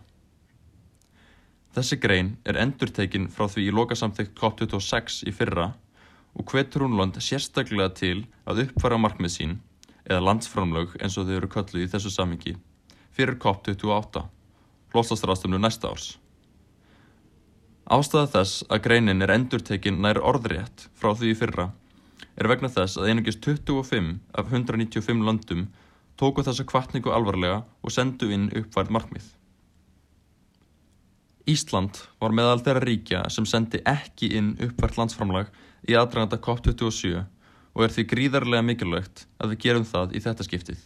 [1.76, 5.74] Þessi grein er endurtekin frá því í loka samþygt COP26 í fyrra
[6.40, 9.60] og hvetur hún land sérstaklega til að uppfæra markmið sín,
[10.08, 12.56] eða landsframlög eins og þau eru kölluð í þessu samingi,
[13.12, 14.24] fyrir COP28,
[14.96, 16.14] hlóstastrastunum næsta árs.
[17.84, 21.66] Ástæða þess að greinin er endurtekin nær orðrétt frá því fyrra
[22.40, 25.66] er vegna þess að einungis 25 af 195 landum
[26.20, 29.26] tóku þessa kvartningu alvarlega og sendu inn uppfært markmið.
[31.50, 35.52] Ísland var meðal þeirra ríkja sem sendi ekki inn uppfært landsframlag
[35.84, 37.20] í aðdraganda COP27
[37.74, 40.80] og er því gríðarlega mikilvægt að við gerum það í þetta skiptið.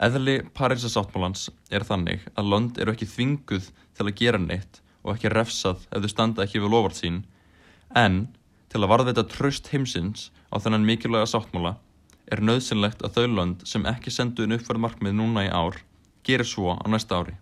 [0.00, 5.30] Eðli Parísasáttmálans er þannig að land eru ekki þvinguð til að gera neitt og ekki
[5.32, 7.22] refsað ef þau standa ekki við lofart sín,
[7.94, 8.26] en
[8.72, 11.76] til að varðveita tröst heimsins á þennan mikilvæga sáttmála
[12.26, 15.78] er nöðsynlegt að þau lönd sem ekki sendu inn uppfærð markmið núna í ár
[16.26, 17.36] gerir svo á næsta ári.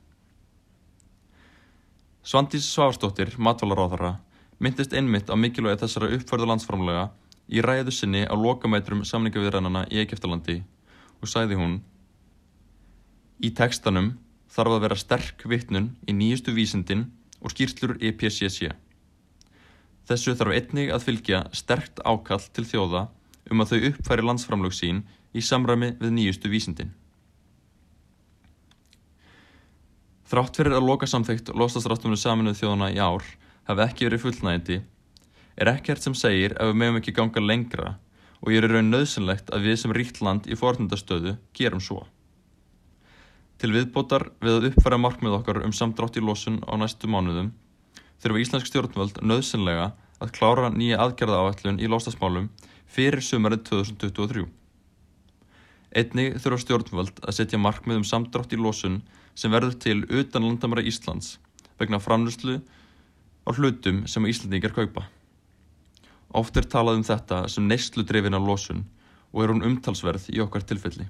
[2.24, 4.18] Svandís Svárstóttir, matválaráðara,
[4.60, 7.08] myndist einmitt á mikilvægi þessara uppfærðu landsframlega
[7.48, 10.60] í ræðu sinni á lokamætrum samningaviðrænana í Egeftalandi
[11.20, 11.80] og sæði hún
[13.44, 14.14] Í tekstanum
[14.54, 17.08] þarf að vera sterk vittnun í nýjustu vísindin
[17.44, 18.72] og skýrslur EPCC.
[20.08, 23.06] Þessu þarf einnig að fylgja sterkt ákall til þjóða
[23.52, 25.02] um að þau uppfæri landsframlög sín
[25.36, 26.92] í samræmi við nýjustu vísindin.
[30.24, 33.26] Þrátt fyrir að loka samþygt lostasráttuminu saminuð þjóðana í ár
[33.68, 34.80] hafi ekki verið fullnægindi,
[35.60, 37.94] er ekkert sem segir að við meðum ekki ganga lengra
[38.40, 42.02] og ég er raun nöðsynlegt að við sem ríkt land í fornundastöðu gerum svo.
[43.62, 47.52] Til viðbótar við að uppfæra markmið okkar um samdrátt í losun á næstu mánuðum
[48.22, 49.92] þurfa íslensk stjórnvöld nöðsynlega
[50.22, 52.50] að klára nýja aðgerða áætlun í lostasmálum
[52.90, 54.44] fyrir sumarið 2023.
[55.94, 59.02] Einnig þurfa stjórnvöld að setja markmið um samdrátt í losun
[59.38, 61.36] sem verður til utan landamæra Íslands
[61.78, 62.60] vegna framlustlu
[63.46, 65.06] á hlutum sem Íslandingar kaupa.
[66.34, 68.82] Oft er talað um þetta sem neyslu drefina losun
[69.30, 71.06] og er hún umtalsverð í okkar tilfelli.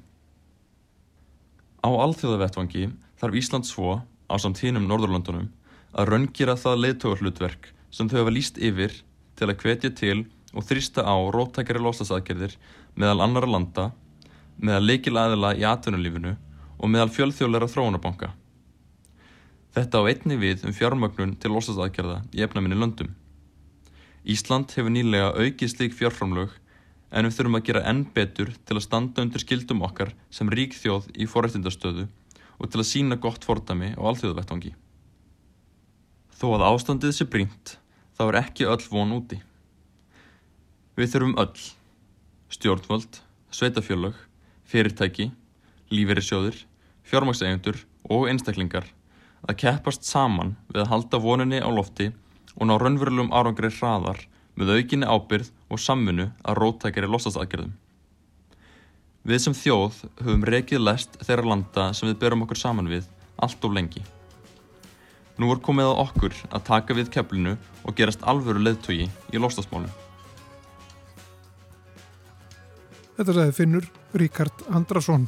[1.84, 2.86] Á alþjóðavettvangi
[3.20, 3.98] þarf Ísland svo,
[4.32, 5.50] á samt hínum Norðurlandunum,
[5.92, 8.94] að raungjera það leiðtógarhlutverk sem þau hafa líst yfir
[9.36, 10.22] til að hvetja til
[10.54, 12.56] og þrýsta á róttækjari lostasaðgerðir
[12.96, 13.84] meðal annara landa,
[14.56, 16.32] meðal leikil aðila í atvinnulífinu
[16.78, 18.32] og meðal fjölþjóðleira þróunabanka.
[19.76, 23.12] Þetta á einni við um fjármögnun til lostasaðgerða í efnaminni löndum.
[24.24, 26.54] Ísland hefur nýlega aukið slík fjárframlög
[27.14, 30.74] en við þurfum að gera enn betur til að standa undir skildum okkar sem rík
[30.74, 32.08] þjóð í forrættindastöðu
[32.58, 34.74] og til að sína gott fordami á alþjóðavettvangi.
[36.34, 37.76] Þó að ástandið sé brínt,
[38.18, 39.38] þá er ekki öll von úti.
[40.98, 41.64] Við þurfum öll,
[42.54, 43.20] stjórnvöld,
[43.54, 44.18] sveitafjölög,
[44.66, 45.30] fyrirtæki,
[45.94, 46.58] lífeyrissjóðir,
[47.06, 47.78] fjármakseigundur
[48.10, 48.90] og einstaklingar
[49.44, 52.10] að keppast saman við að halda voninni á lofti
[52.54, 54.22] og ná raunverulegum árangri hraðar
[54.58, 57.72] með aukinni ábyrð og samfunnu að róttækjari lostastaðgerðum.
[59.24, 63.06] Við sem þjóð höfum rekið lest þeirra landa sem við berum okkur saman við
[63.40, 64.02] allt of lengi.
[65.40, 69.90] Nú er komið á okkur að taka við keflinu og gerast alvöru leðtogi í lostasmálum.
[73.16, 73.88] Þetta sagði Finnur
[74.18, 75.26] Ríkard Andrason.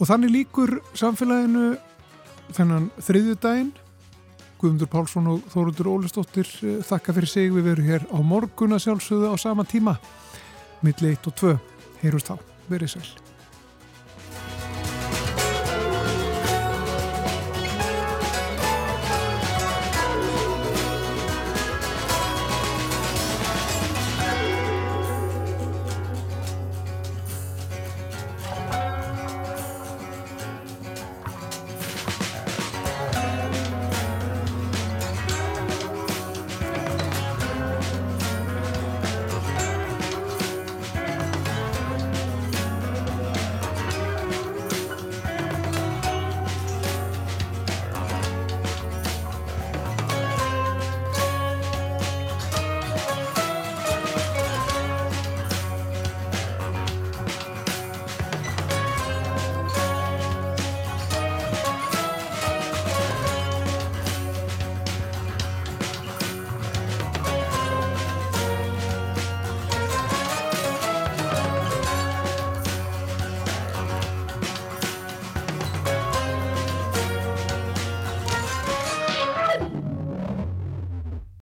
[0.00, 1.76] Og þannig líkur samfélaginu
[2.56, 3.72] þennan þriðju daginn
[4.64, 7.50] Guðmundur Pálsson og Þóruldur Ólistóttir eh, þakka fyrir sig.
[7.52, 9.98] Við verum hér á morgun að sjálfsögðu á sama tíma,
[10.80, 11.52] milli 1 og 2.
[12.00, 12.40] Heyrust þá,
[12.72, 13.23] verið sæl.